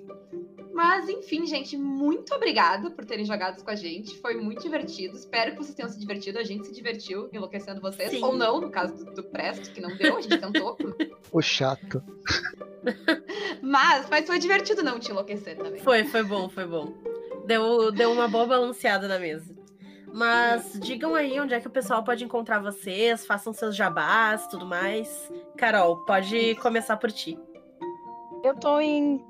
[0.77, 4.19] Mas, enfim, gente, muito obrigada por terem jogado com a gente.
[4.19, 5.17] Foi muito divertido.
[5.17, 6.39] Espero que vocês tenham se divertido.
[6.39, 8.11] A gente se divertiu enlouquecendo vocês.
[8.11, 8.23] Sim.
[8.23, 10.77] Ou não, no caso do, do Presto, que não deu, a gente tentou.
[11.33, 12.03] O chato.
[13.61, 15.83] Mas, mas foi divertido não te enlouquecer também.
[15.83, 16.95] Foi, foi bom, foi bom.
[17.47, 19.55] Deu, deu uma boa balanceada na mesa.
[20.17, 24.65] Mas digam aí onde é que o pessoal pode encontrar vocês, façam seus jabás, tudo
[24.65, 25.31] mais.
[25.59, 27.39] Carol, pode começar por ti.
[28.43, 29.23] Eu tô em,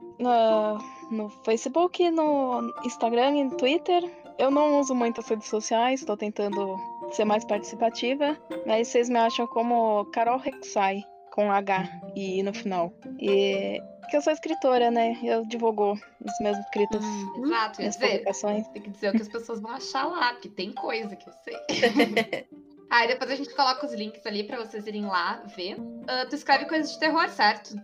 [1.11, 4.09] no Facebook, no Instagram e no Twitter.
[4.39, 6.76] Eu não uso muito as redes sociais, tô tentando
[7.11, 8.37] ser mais participativa.
[8.64, 12.93] Mas vocês me acham como Carol Rexai, com H e no final.
[13.18, 15.18] E que eu sou escritora, né?
[15.22, 18.09] Eu divulgo os meus escritos, Exato, ia minhas dizer.
[18.09, 18.68] publicações.
[18.68, 21.32] Tem que dizer o que as pessoas vão achar lá, porque tem coisa que eu
[21.44, 21.57] sei.
[22.88, 25.76] Aí depois a gente coloca os links ali pra vocês irem lá ver.
[26.07, 27.74] Ah, tu escreve coisas de terror, certo?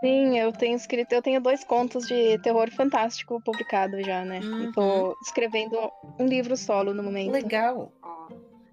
[0.00, 4.40] Sim, eu tenho escrito, eu tenho dois contos de terror fantástico publicados já, né?
[4.40, 4.64] Uhum.
[4.64, 5.78] E tô escrevendo
[6.18, 7.32] um livro solo no momento.
[7.32, 7.92] Legal.
[8.02, 8.28] Ó.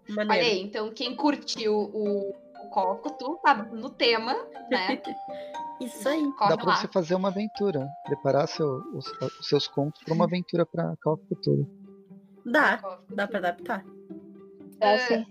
[0.10, 0.32] Maneiro.
[0.32, 2.36] Olha aí, então quem curtiu o,
[2.70, 4.34] o Coco, tu tá no tema,
[4.70, 5.02] né?
[5.82, 6.32] Isso aí.
[6.34, 6.76] Corre Dá pra lá.
[6.76, 7.88] você fazer uma aventura.
[8.06, 9.06] Preparar seu- os,
[9.40, 11.68] os seus contos pra uma aventura pra Call of Cthulhu.
[12.46, 13.86] Dá, dá pra adaptar.
[14.82, 15.26] É assim.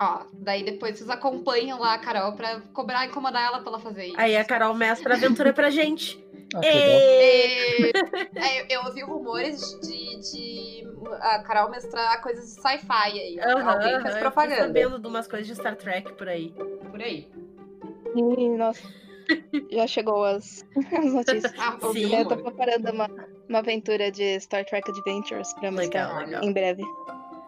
[0.00, 3.78] Ó, daí depois vocês acompanham lá a Carol pra cobrar e incomodar ela pra ela
[3.78, 4.18] fazer isso.
[4.18, 6.18] Aí a Carol mestra a aventura pra gente.
[6.54, 7.00] Ah, legal.
[7.00, 7.92] Ê!
[8.36, 10.88] É, eu, eu ouvi rumores de, de
[11.20, 13.40] a Carol mestrar coisas de sci-fi aí.
[13.40, 14.56] Aham, Alguém fez eu propaganda.
[14.56, 16.50] tô sabendo de umas coisas de Star Trek por aí.
[16.90, 17.28] Por aí.
[18.14, 18.82] E, nossa,
[19.70, 20.64] já chegou as,
[20.98, 21.52] as notícias.
[21.58, 22.14] Ah, Sim.
[22.14, 23.08] Eu tô preparando uma,
[23.48, 26.42] uma aventura de Star Trek Adventures pra Legal, mostrar legal.
[26.44, 26.82] em breve.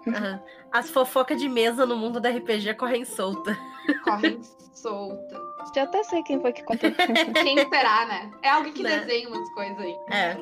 [0.09, 0.40] Aham.
[0.72, 3.57] As fofocas de mesa no mundo da RPG correm solta.
[4.02, 4.40] Correm
[4.74, 5.40] solta.
[5.75, 6.91] Já até sei quem foi que contou.
[7.43, 8.31] Quem será, né?
[8.43, 8.99] É alguém que Né?
[9.01, 9.97] desenha umas coisas aí.
[10.11, 10.37] É.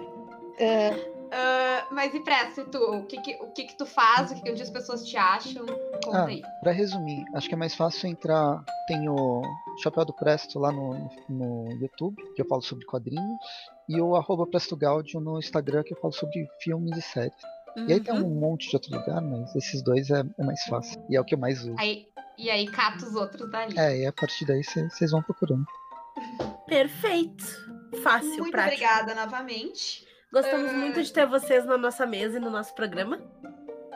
[0.59, 2.79] É, Ah, mas e Pressa, tu?
[2.79, 4.31] O que que, o que que tu faz?
[4.31, 5.64] O que que onde as pessoas te acham?
[6.05, 6.43] Conta Ah, aí.
[6.61, 8.62] Pra resumir, acho que é mais fácil entrar.
[8.87, 9.41] Tem o
[9.83, 13.39] Chapéu do Presto lá no, no YouTube, que eu falo sobre quadrinhos,
[13.89, 17.33] e o arroba Presto Gaudio no Instagram, que eu falo sobre filmes e séries.
[17.77, 18.27] E aí tem Uhum.
[18.27, 21.03] um monte de outro lugar, mas esses dois é, é mais fácil.
[21.09, 21.75] E é o que eu mais uso.
[21.79, 22.07] aí.
[22.39, 23.79] E aí cata os outros dali.
[23.79, 25.64] É, e a partir daí vocês vão procurando.
[26.66, 27.45] Perfeito.
[28.03, 28.75] Fácil, Muito prático.
[28.85, 30.07] obrigada novamente.
[30.33, 30.75] Gostamos Ah.
[30.75, 33.20] muito de ter vocês na nossa mesa e no nosso programa.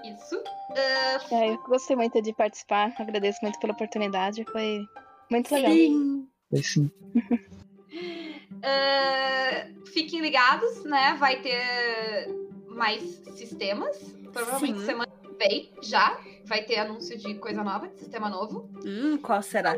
[0.04, 0.40] Isso.
[0.70, 4.84] Ah, é, eu gostei muito de participar, agradeço muito pela oportunidade, foi
[5.30, 5.72] muito legal.
[5.72, 6.28] Sim.
[6.52, 6.90] Aí sim.
[8.62, 11.14] ah, fiquem ligados, né?
[11.18, 12.28] Vai ter
[12.76, 13.02] mais
[13.34, 13.96] sistemas.
[14.32, 14.86] Provavelmente Sim.
[14.86, 18.68] semana que vem já vai ter anúncio de coisa nova, de sistema novo.
[18.84, 19.76] Hum, qual será?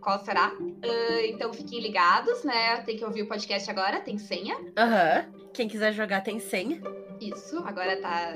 [0.00, 0.52] Qual será?
[0.82, 2.78] Ah, então fiquem ligados, né?
[2.82, 4.58] Tem que ouvir o podcast agora, tem senha.
[4.76, 5.24] Aham.
[5.54, 6.82] Quem quiser jogar tem senha.
[7.28, 8.34] Isso, agora tá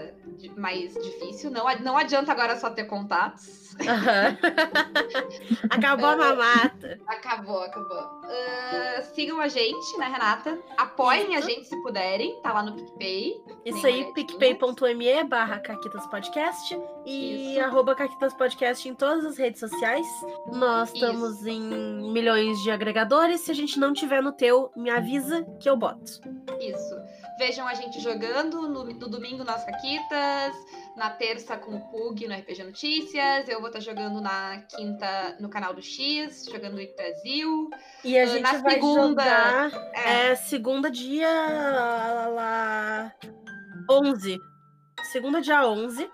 [0.56, 1.50] mais difícil.
[1.50, 3.76] Não, não adianta agora só ter contatos.
[3.80, 4.36] Aham.
[5.70, 6.98] Acabou a mamata.
[7.06, 7.98] Acabou, acabou.
[8.24, 10.58] Ah, sigam a gente, né, Renata?
[10.76, 11.48] Apoiem a Isso.
[11.48, 12.40] gente se puderem.
[12.42, 13.40] Tá lá no PicPay.
[13.64, 17.60] Isso aí, picpay.me barra Caquitas Podcast e Isso.
[17.64, 20.06] arroba Caquitas Podcast em todas as redes sociais.
[20.52, 21.04] Nós Isso.
[21.04, 21.60] estamos em
[22.12, 23.40] milhões de agregadores.
[23.42, 26.20] Se a gente não tiver no teu, me avisa que eu boto.
[26.60, 26.97] Isso.
[27.38, 30.56] Vejam a gente jogando no, no domingo nas Caquitas,
[30.96, 33.48] na terça com o Pug no RPG Notícias.
[33.48, 37.70] Eu vou estar jogando na quinta no canal do X, jogando no Brasil.
[38.04, 39.22] E a Ah, gente na vai segunda-
[39.68, 41.28] jogar É, é, segunda dia
[42.34, 43.14] lá,
[43.88, 44.38] 11.
[45.12, 46.10] Segunda dia 11.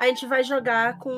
[0.00, 1.10] A gente vai jogar com.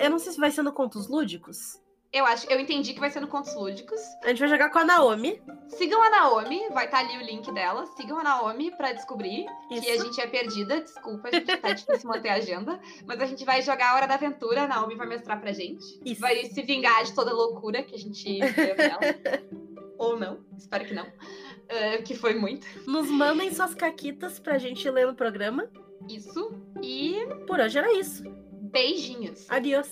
[0.00, 1.81] eu não sei se vai ser no Contos Lúdicos.
[2.12, 4.00] Eu acho, eu entendi que vai ser no Contos Lúdicos.
[4.22, 5.40] A gente vai jogar com a Naomi.
[5.68, 7.86] Sigam a Naomi, vai estar ali o link dela.
[7.96, 10.04] Sigam a Naomi pra descobrir que a Isso.
[10.04, 10.80] gente é perdida.
[10.82, 12.78] Desculpa, a gente tá difícil manter a agenda.
[13.06, 16.00] Mas a gente vai jogar a Hora da Aventura, a Naomi vai mestrar pra gente.
[16.04, 16.20] Isso.
[16.20, 19.00] Vai se vingar de toda a loucura que a gente viveu nela.
[19.96, 21.06] Ou não, espero que não.
[21.70, 22.66] Ah, que foi muito.
[22.86, 25.70] Nos mandem suas caquitas pra gente ler no programa.
[26.08, 26.52] Isso.
[26.82, 28.22] E Por hoje era isso.
[28.70, 29.48] beijinhos.
[29.48, 29.88] Adiós.